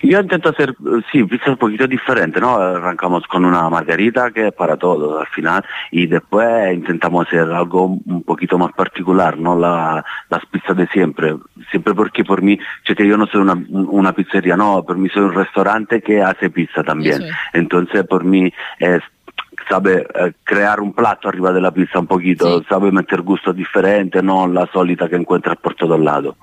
Yo 0.01 0.19
intento 0.19 0.49
hacer, 0.49 0.75
sí, 1.11 1.23
pizzas 1.23 1.49
un 1.49 1.57
poquito 1.57 1.87
diferentes, 1.87 2.41
¿no? 2.41 2.57
Arrancamos 2.57 3.23
con 3.27 3.45
una 3.45 3.69
margarita 3.69 4.31
que 4.31 4.47
es 4.47 4.53
para 4.53 4.77
todo 4.77 5.19
al 5.19 5.27
final 5.27 5.63
y 5.91 6.07
después 6.07 6.73
intentamos 6.73 7.27
hacer 7.27 7.51
algo 7.51 7.85
un 7.85 8.23
poquito 8.23 8.57
más 8.57 8.73
particular, 8.73 9.37
¿no? 9.37 9.57
La, 9.57 10.03
las 10.29 10.45
pizzas 10.45 10.77
de 10.77 10.87
siempre, 10.87 11.35
siempre 11.71 11.93
porque 11.93 12.23
por 12.23 12.41
mí, 12.41 12.59
yo 12.85 13.17
no 13.17 13.27
soy 13.27 13.41
una, 13.41 13.53
una 13.69 14.13
pizzería, 14.13 14.55
no, 14.55 14.83
por 14.83 14.97
mí 14.97 15.09
soy 15.09 15.23
un 15.23 15.33
restaurante 15.33 16.01
que 16.01 16.21
hace 16.21 16.49
pizza 16.49 16.83
también. 16.83 17.23
Entonces 17.53 18.05
por 18.05 18.23
mí 18.23 18.51
es 18.79 19.01
sabe 19.69 20.05
eh, 20.13 20.33
crear 20.43 20.79
un 20.79 20.93
plato 20.93 21.29
arriba 21.29 21.51
de 21.51 21.61
la 21.61 21.71
pizza 21.71 21.99
un 21.99 22.07
poquito, 22.07 22.63
sabe 22.63 22.91
meter 22.91 23.21
gusto 23.21 23.53
diferente, 23.53 24.21
no 24.21 24.47
la 24.47 24.67
solita 24.71 25.09
que 25.09 25.15
encuentras 25.15 25.57
por 25.57 25.75
todos 25.75 25.99
lados. 25.99 26.35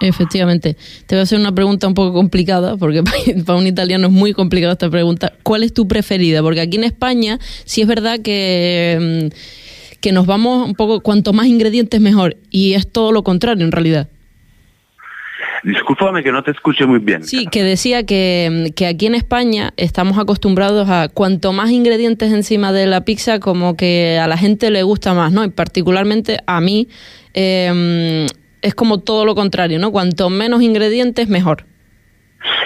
Efectivamente. 0.00 0.76
Te 1.06 1.14
voy 1.14 1.20
a 1.20 1.22
hacer 1.22 1.38
una 1.38 1.54
pregunta 1.54 1.86
un 1.86 1.94
poco 1.94 2.12
complicada, 2.12 2.76
porque 2.76 3.02
para 3.46 3.58
un 3.58 3.66
italiano 3.66 4.08
es 4.08 4.12
muy 4.12 4.32
complicada 4.32 4.72
esta 4.72 4.90
pregunta. 4.90 5.32
¿Cuál 5.42 5.62
es 5.62 5.72
tu 5.72 5.88
preferida? 5.88 6.42
Porque 6.42 6.60
aquí 6.60 6.76
en 6.76 6.84
España 6.84 7.38
sí 7.64 7.82
es 7.82 7.86
verdad 7.86 8.20
que, 8.20 9.30
mm, 9.30 9.98
que 10.00 10.12
nos 10.12 10.26
vamos 10.26 10.68
un 10.68 10.74
poco, 10.74 11.00
cuanto 11.00 11.32
más 11.32 11.46
ingredientes 11.46 12.00
mejor, 12.00 12.36
y 12.50 12.74
es 12.74 12.90
todo 12.90 13.12
lo 13.12 13.22
contrario 13.22 13.64
en 13.64 13.72
realidad. 13.72 14.08
Discúlpame 15.62 16.22
que 16.22 16.30
no 16.30 16.42
te 16.42 16.50
escuche 16.50 16.84
muy 16.84 16.98
bien. 16.98 17.24
Sí, 17.24 17.46
que 17.46 17.62
decía 17.62 18.04
que, 18.04 18.70
que, 18.76 18.86
aquí 18.86 19.06
en 19.06 19.14
España 19.14 19.72
estamos 19.78 20.18
acostumbrados 20.18 20.90
a 20.90 21.08
cuanto 21.08 21.54
más 21.54 21.70
ingredientes 21.70 22.30
encima 22.32 22.70
de 22.70 22.86
la 22.86 23.06
pizza, 23.06 23.40
como 23.40 23.74
que 23.74 24.18
a 24.18 24.26
la 24.28 24.36
gente 24.36 24.70
le 24.70 24.82
gusta 24.82 25.14
más, 25.14 25.32
¿no? 25.32 25.42
Y 25.42 25.48
particularmente 25.48 26.36
a 26.46 26.60
mí 26.60 26.88
eh, 27.32 28.26
es 28.64 28.74
como 28.74 28.98
todo 29.00 29.26
lo 29.26 29.34
contrario, 29.34 29.78
¿no? 29.78 29.92
Cuanto 29.92 30.30
menos 30.30 30.62
ingredientes, 30.62 31.28
mejor. 31.28 31.64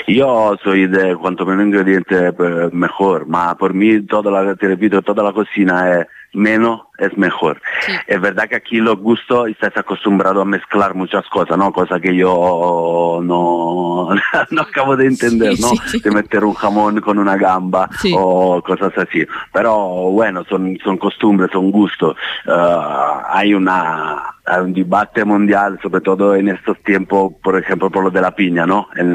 Yo 0.06 0.56
soy 0.64 0.86
de 0.86 1.16
cuanto 1.16 1.44
menos 1.44 1.66
ingredientes 1.66 2.32
pues, 2.36 2.72
mejor, 2.72 3.26
ma 3.26 3.56
por 3.56 3.74
mí 3.74 4.00
toda 4.02 4.30
la, 4.30 4.54
te 4.56 4.68
repito, 4.68 5.02
toda 5.02 5.22
la 5.22 5.32
cocina 5.32 6.00
es 6.00 6.06
menos 6.32 6.82
es 6.98 7.16
mejor. 7.16 7.60
Es 8.06 8.20
verdad 8.20 8.48
que 8.48 8.56
aquí 8.56 8.76
los 8.78 8.98
gustos 8.98 9.48
estás 9.48 9.76
acostumbrado 9.76 10.40
a 10.42 10.44
mezclar 10.44 10.94
muchas 10.94 11.24
cosas, 11.28 11.56
¿no? 11.56 11.72
Cosa 11.72 12.00
que 12.00 12.14
yo 12.14 13.20
no, 13.22 14.08
no 14.50 14.62
acabo 14.62 14.96
de 14.96 15.06
entender, 15.06 15.54
¿no? 15.60 15.70
De 16.02 16.10
meter 16.10 16.44
un 16.44 16.54
jamón 16.54 17.00
con 17.00 17.18
una 17.18 17.36
gamba 17.36 17.88
o 18.14 18.62
cosas 18.62 18.92
así. 18.96 19.26
Pero 19.52 19.76
bueno, 20.10 20.44
son, 20.48 20.78
son 20.84 20.98
costumbres, 20.98 21.50
son 21.52 21.70
gustos. 21.70 22.16
Uh, 22.46 23.22
hay 23.30 23.54
una 23.54 24.27
hay 24.48 24.60
un 24.60 24.72
debate 24.72 25.24
mundial, 25.24 25.78
sobre 25.82 26.00
todo 26.00 26.34
en 26.34 26.48
estos 26.48 26.78
tiempos, 26.82 27.34
por 27.42 27.58
ejemplo, 27.58 27.90
por 27.90 28.04
lo 28.04 28.10
de 28.10 28.20
la 28.20 28.34
piña, 28.34 28.66
¿no? 28.66 28.88
En, 28.96 29.12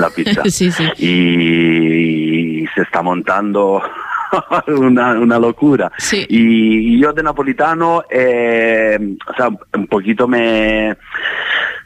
la 0.00 0.10
pizza. 0.10 0.42
y 0.98 2.66
se 2.74 2.82
está 2.82 3.02
montando 3.02 3.82
una, 4.66 5.12
una, 5.12 5.38
locura. 5.38 5.90
Y, 6.28 6.98
yo 6.98 7.12
de 7.12 7.22
napolitano, 7.22 8.04
eh, 8.10 8.98
o 9.26 9.34
sea, 9.34 9.48
un 9.48 9.86
poquito 9.86 10.26
me... 10.28 10.96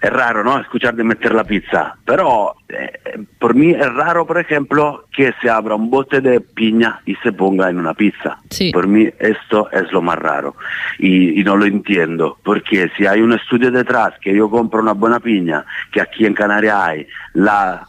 Es 0.01 0.11
raro, 0.11 0.45
¿no? 0.45 0.61
Escuchar 0.61 0.95
de 0.95 1.03
meter 1.03 1.35
la 1.35 1.43
pizza, 1.43 1.97
pero 2.05 2.55
eh, 2.69 3.27
por 3.39 3.57
mí 3.57 3.71
es 3.71 3.93
raro, 3.95 4.27
por 4.27 4.39
ejemplo, 4.39 5.07
que 5.13 5.35
se 5.43 5.51
abra 5.51 5.75
un 5.75 5.91
bote 5.91 6.21
de 6.21 6.41
piña 6.41 7.01
y 7.05 7.17
se 7.17 7.33
ponga 7.33 7.69
en 7.69 7.81
una 7.81 7.95
pizza. 7.95 8.39
Por 8.73 8.87
mí 8.87 9.09
esto 9.19 9.69
es 9.73 9.91
lo 9.91 10.01
más 10.01 10.17
raro 10.17 10.55
y, 11.01 11.41
y, 11.41 11.43
no 11.43 11.57
lo 11.57 11.65
entiendo, 11.65 12.39
porque 12.45 12.91
si 12.97 13.07
hay 13.07 13.23
un 13.23 13.33
estudio 13.33 13.73
detrás, 13.73 14.15
que 14.21 14.35
yo 14.35 14.49
compro 14.49 14.81
una 14.81 14.93
buena 14.93 15.19
piña, 15.19 15.65
que 15.91 16.01
aquí 16.01 16.27
en 16.27 16.35
Canarias 16.35 16.77
hay, 16.77 17.07
la 17.35 17.85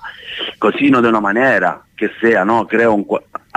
cocino 0.58 1.02
de 1.02 1.10
una 1.10 1.22
manera 1.22 1.82
que 1.96 2.10
sea, 2.20 2.44
¿no? 2.44 2.66
Creo 2.68 2.94
un, 2.94 3.08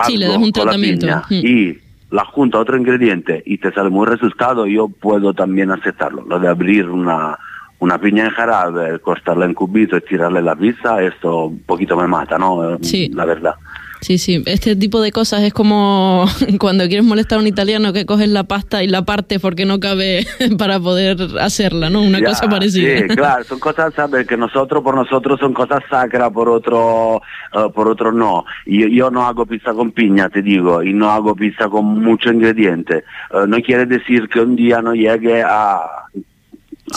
sí, 0.07 0.17
le 0.19 0.27
das 0.27 0.37
un 0.37 0.53
tratamiento. 0.53 1.07
Mm. 1.07 1.35
y 1.35 1.79
la 2.11 2.25
junta 2.27 2.59
otro 2.59 2.77
ingrediente 2.77 3.43
y 3.47 3.59
te 3.59 3.73
sale 3.73 3.89
muy 3.89 4.07
resultado, 4.07 4.67
yo 4.67 4.89
puedo 4.89 5.33
también 5.33 5.71
aceptarlo. 5.71 6.23
Lo 6.29 6.39
de 6.39 6.49
abrir 6.49 6.89
una, 6.89 7.39
una 7.83 7.99
piña 7.99 8.27
en 8.27 8.31
jarabe, 8.31 9.01
cortarla 9.01 9.45
en 9.45 9.55
cubito 9.55 9.97
y 9.97 10.01
tirarle 10.03 10.41
la 10.41 10.55
pizza, 10.55 11.03
esto 11.03 11.47
un 11.47 11.63
poquito 11.63 11.97
me 11.97 12.07
mata, 12.07 12.39
¿no? 12.39 12.79
Sí. 12.81 13.11
La 13.13 13.25
verdad. 13.25 13.57
Sí, 14.01 14.19
sí, 14.19 14.43
este 14.47 14.77
tipo 14.77 15.01
de 15.01 15.11
cosas 15.11 15.43
es 15.43 15.53
como 15.53 16.27
cuando 16.61 16.87
quieres 16.87 17.05
molestar 17.05 17.39
a 17.39 17.41
un 17.41 17.49
italiano 17.49 17.93
que 17.93 18.07
coges 18.07 18.29
la 18.29 18.45
pasta 18.45 18.85
y 18.85 18.89
la 18.89 19.05
parte 19.05 19.41
porque 19.41 19.65
no 19.65 19.81
cabe 19.81 20.25
para 20.59 20.79
poder 20.79 21.17
hacerla, 21.41 21.91
¿no? 21.91 22.03
Una 22.03 22.23
cosa 22.23 22.49
parecida. 22.49 22.99
Sí, 22.99 23.09
claro, 23.17 23.43
son 23.43 23.59
cosas, 23.59 23.93
¿sabes? 23.95 24.29
Que 24.29 24.37
nosotros, 24.37 24.81
por 24.83 24.95
nosotros 24.95 25.41
son 25.41 25.53
cosas 25.53 25.83
sacras, 25.91 26.31
por 26.31 26.49
otro, 26.49 27.17
uh, 27.17 27.73
por 27.73 27.89
otro 27.89 28.13
no. 28.13 28.45
Yo, 28.65 28.87
yo 28.87 29.11
no 29.11 29.27
hago 29.27 29.45
pizza 29.45 29.75
con 29.75 29.91
piña, 29.91 30.29
te 30.29 30.41
digo, 30.41 30.85
y 30.85 30.93
no 30.93 31.11
hago 31.11 31.35
pizza 31.35 31.69
con 31.69 31.85
mucho 32.01 32.31
ingrediente. 32.31 33.03
Uh, 33.33 33.47
no 33.49 33.61
quiere 33.61 33.87
decir 33.87 34.29
que 34.29 34.39
un 34.39 34.55
día 34.55 34.81
no 34.83 34.95
llegue 34.95 35.43
a, 35.43 35.81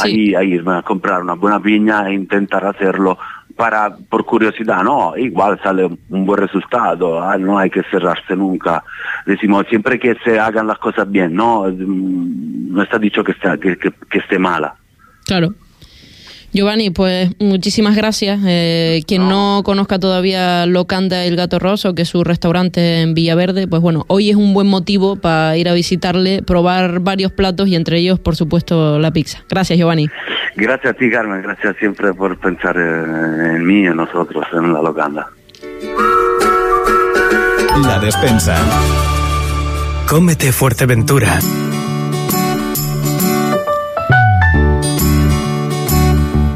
a 0.04 0.44
irme 0.44 0.78
a 0.78 0.82
comprar 0.82 1.22
una 1.22 1.34
buena 1.34 1.62
piña 1.62 2.08
e 2.10 2.14
intentar 2.14 2.66
hacerlo 2.66 3.18
para 3.56 3.96
por 3.96 4.26
curiosidad, 4.26 4.84
no, 4.84 5.16
igual 5.16 5.60
sale 5.64 5.86
un 5.86 6.26
buen 6.26 6.42
resultado, 6.42 7.22
ah, 7.22 7.38
no 7.38 7.58
hay 7.58 7.70
que 7.70 7.84
cerrarse 7.84 8.36
nunca. 8.36 8.84
Decimos 9.26 9.66
siempre 9.70 9.98
que 9.98 10.16
se 10.24 10.40
hagan 10.40 10.68
las 10.68 10.78
cosas 10.78 11.10
bien, 11.10 11.34
no, 11.34 11.64
mm, 11.64 12.74
no 12.74 12.82
está 12.82 13.00
dicho 13.00 13.24
que 13.24 13.32
esté, 13.32 13.58
que, 13.60 13.78
que 13.78 14.18
esté 14.18 14.38
mala. 14.38 14.76
Claro. 15.26 15.54
Giovanni, 16.56 16.90
pues 16.90 17.32
muchísimas 17.38 17.98
gracias. 17.98 18.40
Eh, 18.46 19.04
quien 19.06 19.28
no. 19.28 19.62
conozca 19.66 20.00
todavía 20.00 20.66
Locanda 20.66 21.26
El 21.26 21.36
Gato 21.36 21.60
Rosso, 21.60 21.94
que 21.94 22.04
es 22.04 22.08
su 22.08 22.24
restaurante 22.24 23.02
en 23.02 23.14
Villaverde, 23.14 23.68
pues 23.68 23.82
bueno, 23.82 24.06
hoy 24.08 24.30
es 24.30 24.38
un 24.38 24.54
buen 24.54 24.68
motivo 24.68 25.18
para 25.18 25.58
ir 25.58 25.68
a 25.68 25.74
visitarle, 25.74 26.42
probar 26.44 27.02
varios 27.02 27.34
platos 27.34 27.68
y 27.68 27.76
entre 27.76 27.98
ellos, 27.98 28.20
por 28.20 28.38
supuesto, 28.38 29.00
la 29.00 29.12
pizza. 29.12 29.44
Gracias, 29.50 29.78
Giovanni. 29.78 30.08
Gracias 30.56 30.94
a 30.94 30.98
ti, 30.98 31.12
Carmen. 31.12 31.42
Gracias 31.42 31.76
siempre 31.78 32.14
por 32.14 32.40
pensar 32.40 32.78
en 32.78 33.66
mí 33.66 33.82
y 33.82 33.88
en 33.88 33.98
nosotros, 33.98 34.46
en 34.54 34.72
la 34.72 34.82
Locanda. 34.82 35.28
La 37.86 38.00
despensa. 38.00 38.56
Cómete 40.08 40.54
Fuerteventura. 40.54 41.38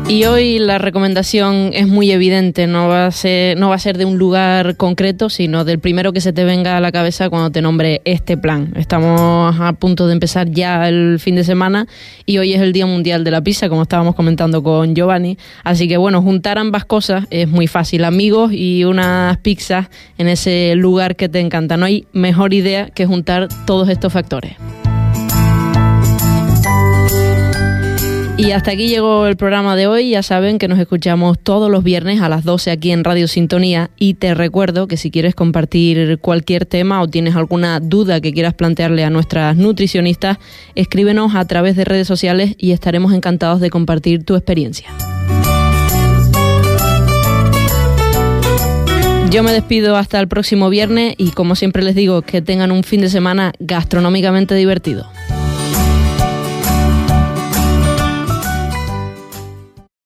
Y 0.09 0.25
hoy 0.25 0.57
la 0.57 0.79
recomendación 0.79 1.69
es 1.71 1.87
muy 1.87 2.11
evidente, 2.11 2.65
no 2.65 2.87
va 2.87 3.05
a 3.05 3.11
ser, 3.11 3.59
no 3.59 3.69
va 3.69 3.75
a 3.75 3.79
ser 3.79 3.95
de 3.95 4.05
un 4.05 4.17
lugar 4.17 4.75
concreto, 4.75 5.29
sino 5.29 5.65
del 5.65 5.77
primero 5.77 6.13
que 6.13 6.19
se 6.19 6.33
te 6.33 6.43
venga 6.45 6.77
a 6.77 6.79
la 6.79 6.91
cabeza 6.91 7.29
cuando 7.29 7.51
te 7.51 7.61
nombre 7.61 8.01
este 8.05 8.35
plan. 8.35 8.73
Estamos 8.75 9.55
a 9.59 9.71
punto 9.73 10.07
de 10.07 10.13
empezar 10.13 10.49
ya 10.49 10.89
el 10.89 11.19
fin 11.19 11.35
de 11.35 11.43
semana 11.43 11.85
y 12.25 12.39
hoy 12.39 12.53
es 12.55 12.61
el 12.61 12.73
Día 12.73 12.87
Mundial 12.87 13.23
de 13.23 13.29
la 13.29 13.43
Pizza, 13.43 13.69
como 13.69 13.83
estábamos 13.83 14.15
comentando 14.15 14.63
con 14.63 14.95
Giovanni. 14.95 15.37
Así 15.63 15.87
que 15.87 15.97
bueno, 15.97 16.23
juntar 16.23 16.57
ambas 16.57 16.85
cosas 16.85 17.27
es 17.29 17.47
muy 17.47 17.67
fácil, 17.67 18.03
amigos 18.03 18.51
y 18.51 18.85
unas 18.85 19.37
pizzas 19.37 19.89
en 20.17 20.27
ese 20.27 20.73
lugar 20.75 21.17
que 21.17 21.29
te 21.29 21.39
encanta. 21.39 21.77
No 21.77 21.85
hay 21.85 22.07
mejor 22.13 22.55
idea 22.55 22.89
que 22.89 23.05
juntar 23.05 23.47
todos 23.67 23.89
estos 23.89 24.11
factores. 24.11 24.53
Y 28.39 28.53
hasta 28.53 28.71
aquí 28.71 28.87
llegó 28.87 29.27
el 29.27 29.35
programa 29.35 29.75
de 29.75 29.87
hoy. 29.87 30.11
Ya 30.11 30.23
saben 30.23 30.59
que 30.59 30.69
nos 30.69 30.79
escuchamos 30.79 31.37
todos 31.37 31.69
los 31.69 31.83
viernes 31.83 32.21
a 32.21 32.29
las 32.29 32.45
12 32.45 32.71
aquí 32.71 32.91
en 32.91 33.03
Radio 33.03 33.27
Sintonía. 33.27 33.89
Y 33.99 34.13
te 34.13 34.33
recuerdo 34.33 34.87
que 34.87 34.95
si 34.95 35.11
quieres 35.11 35.35
compartir 35.35 36.19
cualquier 36.19 36.65
tema 36.65 37.01
o 37.01 37.09
tienes 37.09 37.35
alguna 37.35 37.81
duda 37.81 38.21
que 38.21 38.31
quieras 38.31 38.53
plantearle 38.53 39.03
a 39.03 39.09
nuestras 39.09 39.57
nutricionistas, 39.57 40.37
escríbenos 40.75 41.35
a 41.35 41.43
través 41.43 41.75
de 41.75 41.83
redes 41.83 42.07
sociales 42.07 42.55
y 42.57 42.71
estaremos 42.71 43.11
encantados 43.11 43.59
de 43.59 43.69
compartir 43.69 44.23
tu 44.23 44.37
experiencia. 44.37 44.87
Yo 49.31 49.43
me 49.43 49.51
despido 49.51 49.97
hasta 49.97 50.17
el 50.17 50.29
próximo 50.29 50.69
viernes 50.69 51.13
y 51.17 51.31
como 51.31 51.55
siempre 51.55 51.83
les 51.83 51.93
digo, 51.93 52.21
que 52.21 52.41
tengan 52.41 52.71
un 52.71 52.85
fin 52.85 53.01
de 53.01 53.09
semana 53.09 53.51
gastronómicamente 53.59 54.55
divertido. 54.55 55.05